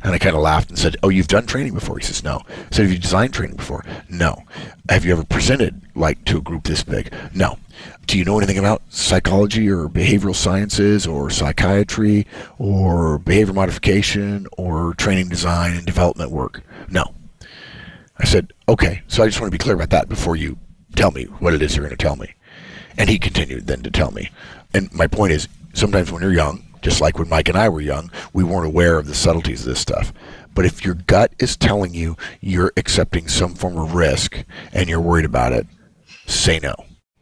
And 0.03 0.13
I 0.13 0.17
kind 0.17 0.35
of 0.35 0.41
laughed 0.41 0.69
and 0.69 0.77
said, 0.77 0.97
"Oh, 1.03 1.09
you've 1.09 1.27
done 1.27 1.45
training 1.45 1.73
before?" 1.73 1.97
He 1.97 2.05
says, 2.05 2.23
"No." 2.23 2.41
I 2.47 2.53
said, 2.71 2.83
"Have 2.83 2.91
you 2.91 2.99
designed 2.99 3.33
training 3.33 3.57
before?" 3.57 3.83
"No." 4.09 4.43
"Have 4.89 5.05
you 5.05 5.11
ever 5.11 5.23
presented 5.23 5.81
like 5.95 6.23
to 6.25 6.37
a 6.37 6.41
group 6.41 6.63
this 6.63 6.83
big?" 6.83 7.13
"No." 7.33 7.57
"Do 8.07 8.17
you 8.17 8.25
know 8.25 8.37
anything 8.37 8.57
about 8.57 8.81
psychology 8.89 9.69
or 9.69 9.87
behavioral 9.87 10.35
sciences 10.35 11.05
or 11.05 11.29
psychiatry 11.29 12.25
or 12.57 13.19
behavior 13.19 13.53
modification 13.53 14.47
or 14.57 14.93
training 14.95 15.29
design 15.29 15.75
and 15.75 15.85
development 15.85 16.31
work?" 16.31 16.61
"No." 16.89 17.13
I 18.17 18.25
said, 18.25 18.53
"Okay." 18.67 19.01
So 19.07 19.23
I 19.23 19.27
just 19.27 19.39
want 19.39 19.51
to 19.51 19.57
be 19.57 19.61
clear 19.63 19.75
about 19.75 19.91
that 19.91 20.09
before 20.09 20.35
you 20.35 20.57
tell 20.95 21.11
me 21.11 21.23
what 21.39 21.53
it 21.53 21.61
is 21.61 21.75
you're 21.75 21.85
going 21.85 21.97
to 21.97 22.03
tell 22.03 22.15
me. 22.15 22.33
And 22.97 23.09
he 23.09 23.17
continued 23.17 23.67
then 23.67 23.81
to 23.83 23.91
tell 23.91 24.11
me. 24.11 24.29
And 24.73 24.91
my 24.93 25.07
point 25.07 25.31
is, 25.31 25.47
sometimes 25.73 26.11
when 26.11 26.21
you're 26.21 26.33
young, 26.33 26.63
just 26.81 27.01
like 27.01 27.17
when 27.19 27.29
Mike 27.29 27.49
and 27.49 27.57
I 27.57 27.69
were 27.69 27.81
young, 27.81 28.11
we 28.33 28.43
weren't 28.43 28.65
aware 28.65 28.97
of 28.97 29.07
the 29.07 29.15
subtleties 29.15 29.61
of 29.61 29.67
this 29.67 29.79
stuff. 29.79 30.13
But 30.55 30.65
if 30.65 30.83
your 30.83 30.95
gut 30.95 31.31
is 31.39 31.55
telling 31.55 31.93
you 31.93 32.17
you're 32.41 32.73
accepting 32.77 33.27
some 33.27 33.53
form 33.55 33.77
of 33.77 33.93
risk 33.93 34.43
and 34.73 34.89
you're 34.89 34.99
worried 34.99 35.25
about 35.25 35.53
it, 35.53 35.67
say 36.25 36.59
no. 36.59 36.75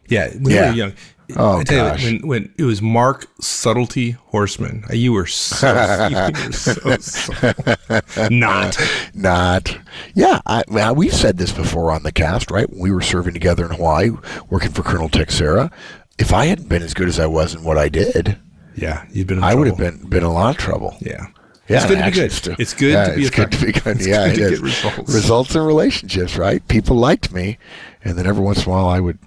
Yeah, 0.07 0.29
when 0.29 0.53
Yeah. 0.53 0.65
you 0.65 0.69
were 0.71 0.77
young. 0.77 0.93
Oh, 1.35 1.59
I 1.59 1.63
tell 1.65 1.89
gosh. 1.89 2.05
you, 2.05 2.19
when, 2.19 2.27
when 2.29 2.53
it 2.57 2.63
was 2.63 2.81
Mark 2.81 3.27
Subtlety 3.41 4.11
Horseman, 4.11 4.85
you 4.93 5.11
were 5.11 5.25
so, 5.25 5.67
you 6.09 6.15
were 6.45 6.51
so, 6.53 6.97
so 6.99 8.29
not. 8.29 8.77
Not. 9.13 9.77
Yeah, 10.15 10.39
I, 10.45 10.63
well, 10.69 10.95
we've 10.95 11.13
said 11.13 11.37
this 11.37 11.51
before 11.51 11.91
on 11.91 12.03
the 12.03 12.13
cast, 12.13 12.49
right? 12.49 12.69
When 12.69 12.79
we 12.79 12.91
were 12.91 13.01
serving 13.01 13.33
together 13.33 13.65
in 13.65 13.71
Hawaii, 13.75 14.11
working 14.49 14.71
for 14.71 14.83
Colonel 14.83 15.09
Texera. 15.09 15.69
If 16.17 16.31
I 16.33 16.45
hadn't 16.45 16.69
been 16.69 16.81
as 16.81 16.93
good 16.93 17.09
as 17.09 17.19
I 17.19 17.25
was 17.27 17.53
in 17.53 17.63
what 17.65 17.77
I 17.77 17.89
did, 17.89 18.37
Yeah, 18.77 19.03
you've 19.11 19.27
been. 19.27 19.39
In 19.39 19.43
I 19.43 19.55
would 19.55 19.67
have 19.67 19.77
been 19.77 19.97
been 20.07 20.19
in 20.19 20.23
a 20.29 20.33
lot 20.33 20.51
of 20.51 20.57
trouble. 20.57 20.95
Yeah, 21.01 21.27
Yeah, 21.67 21.77
it's 21.77 21.85
good 21.87 21.97
to 21.97 22.05
be 22.05 22.11
good. 22.11 22.31
still- 22.31 22.55
It's 22.59 22.73
good 22.73 22.93
yeah, 22.93 23.09
to 23.09 23.15
be 23.15 23.21
it's 23.25 23.35
good 23.35 23.51
to 23.51 23.65
be 23.65 23.71
good. 23.73 23.97
It's 23.97 24.07
yeah, 24.07 24.27
good 24.33 24.39
it 24.39 24.49
get 24.51 24.59
results. 24.61 25.13
Results 25.13 25.55
in 25.55 25.61
relationships, 25.63 26.37
right? 26.37 26.65
People 26.67 26.95
liked 26.95 27.33
me, 27.33 27.57
and 28.05 28.17
then 28.17 28.25
every 28.27 28.43
once 28.43 28.65
in 28.65 28.71
a 28.71 28.75
while, 28.75 28.87
I 28.87 28.99
would 28.99 29.17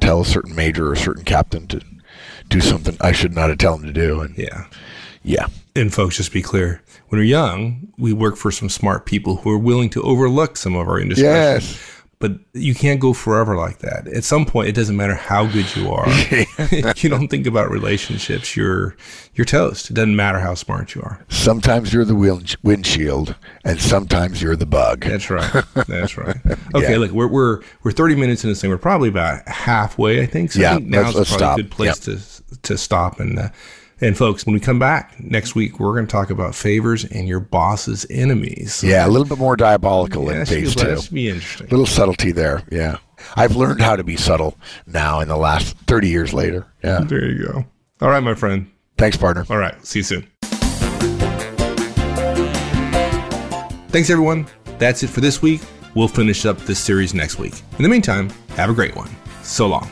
tell 0.00 0.22
a 0.22 0.24
certain 0.24 0.54
major 0.54 0.88
or 0.88 0.92
a 0.94 0.96
certain 0.96 1.24
captain 1.24 1.66
to 1.68 1.80
do 2.48 2.60
something 2.60 2.96
I 3.00 3.12
should 3.12 3.34
not 3.34 3.50
have 3.50 3.58
told 3.58 3.80
him 3.82 3.86
to 3.88 3.92
do, 3.92 4.20
and 4.20 4.36
Yeah. 4.38 4.64
yeah, 5.22 5.46
And 5.76 5.92
folks, 5.92 6.16
just 6.16 6.32
be 6.32 6.40
clear. 6.42 6.80
When 7.08 7.18
we're 7.20 7.24
young, 7.24 7.88
we 7.98 8.12
work 8.12 8.36
for 8.36 8.50
some 8.50 8.68
smart 8.70 9.04
people 9.06 9.36
who 9.36 9.50
are 9.50 9.58
willing 9.58 9.90
to 9.90 10.02
overlook 10.02 10.56
some 10.56 10.74
of 10.74 10.88
our 10.88 10.98
indiscretions. 10.98 11.70
yes, 11.72 11.97
But 12.20 12.32
you 12.52 12.74
can't 12.74 12.98
go 12.98 13.12
forever 13.12 13.54
like 13.54 13.78
that. 13.78 14.08
At 14.08 14.24
some 14.24 14.44
point, 14.44 14.68
it 14.68 14.74
doesn't 14.74 14.96
matter 14.96 15.14
how 15.14 15.46
good 15.46 15.76
you 15.76 15.92
are. 15.92 16.08
you 16.96 17.08
don't 17.08 17.28
think 17.28 17.46
about 17.46 17.70
relationships. 17.70 18.56
You're 18.56 18.96
you're 19.34 19.44
toast. 19.44 19.90
It 19.90 19.94
doesn't 19.94 20.16
matter 20.16 20.40
how 20.40 20.54
smart 20.54 20.96
you 20.96 21.02
are. 21.02 21.24
sometimes 21.28 21.92
you're 21.92 22.04
the 22.04 22.16
wind- 22.16 22.56
windshield, 22.64 23.36
and 23.64 23.80
sometimes 23.80 24.42
you're 24.42 24.56
the 24.56 24.66
bug. 24.66 25.02
That's 25.04 25.30
right. 25.30 25.64
That's 25.86 26.18
right. 26.18 26.36
Okay, 26.74 26.90
Yeah. 26.92 26.98
look, 26.98 27.12
we're 27.12 27.28
we're 27.28 27.60
we're 27.84 27.92
30 27.92 28.16
minutes 28.16 28.42
in 28.42 28.50
this 28.50 28.60
thing. 28.60 28.70
We're 28.70 28.78
probably 28.78 29.10
about 29.10 29.46
halfway, 29.46 30.20
I 30.20 30.26
think. 30.26 30.50
So 30.50 30.60
Yeah, 30.60 30.72
I 30.72 30.76
think 30.78 30.88
now's 30.88 31.14
let's- 31.14 31.30
let's 31.30 31.36
probably 31.36 31.46
stop. 31.46 31.58
a 31.58 31.62
good 31.62 31.70
place 31.70 31.98
to 32.00 32.58
to 32.62 32.76
stop 32.76 33.20
and 33.20 33.38
uh, 33.38 33.48
and 34.00 34.16
folks, 34.16 34.46
when 34.46 34.54
we 34.54 34.60
come 34.60 34.78
back 34.78 35.18
next 35.18 35.54
week, 35.54 35.80
we're 35.80 35.92
going 35.94 36.06
to 36.06 36.10
talk 36.10 36.30
about 36.30 36.54
favors 36.54 37.04
and 37.04 37.26
your 37.26 37.40
boss's 37.40 38.06
enemies. 38.10 38.82
Yeah, 38.84 39.06
a 39.06 39.08
little 39.08 39.26
bit 39.26 39.38
more 39.38 39.56
diabolical 39.56 40.26
Yeah, 40.30 40.40
in 40.40 40.46
phase 40.46 40.74
be, 40.76 40.80
that 40.82 40.94
two. 40.96 41.02
should 41.02 41.14
be 41.14 41.28
interesting. 41.30 41.66
A 41.66 41.70
little 41.70 41.86
subtlety 41.86 42.30
there. 42.32 42.62
Yeah, 42.70 42.98
I've 43.36 43.56
learned 43.56 43.80
how 43.80 43.96
to 43.96 44.04
be 44.04 44.16
subtle 44.16 44.56
now 44.86 45.20
in 45.20 45.28
the 45.28 45.36
last 45.36 45.76
thirty 45.86 46.08
years 46.08 46.32
later. 46.32 46.66
Yeah, 46.84 47.00
There 47.00 47.24
you 47.24 47.46
go. 47.46 47.64
All 48.00 48.08
right, 48.10 48.22
my 48.22 48.34
friend. 48.34 48.70
thanks, 48.96 49.16
partner. 49.16 49.44
All 49.50 49.58
right. 49.58 49.84
See 49.84 49.98
you 50.00 50.04
soon. 50.04 50.26
Thanks, 53.90 54.10
everyone. 54.10 54.46
That's 54.78 55.02
it 55.02 55.08
for 55.08 55.20
this 55.20 55.42
week. 55.42 55.60
We'll 55.94 56.06
finish 56.08 56.44
up 56.46 56.58
this 56.58 56.78
series 56.78 57.14
next 57.14 57.38
week. 57.38 57.54
In 57.78 57.82
the 57.82 57.88
meantime, 57.88 58.30
have 58.50 58.70
a 58.70 58.74
great 58.74 58.94
one. 58.94 59.10
So 59.42 59.66
long. 59.66 59.90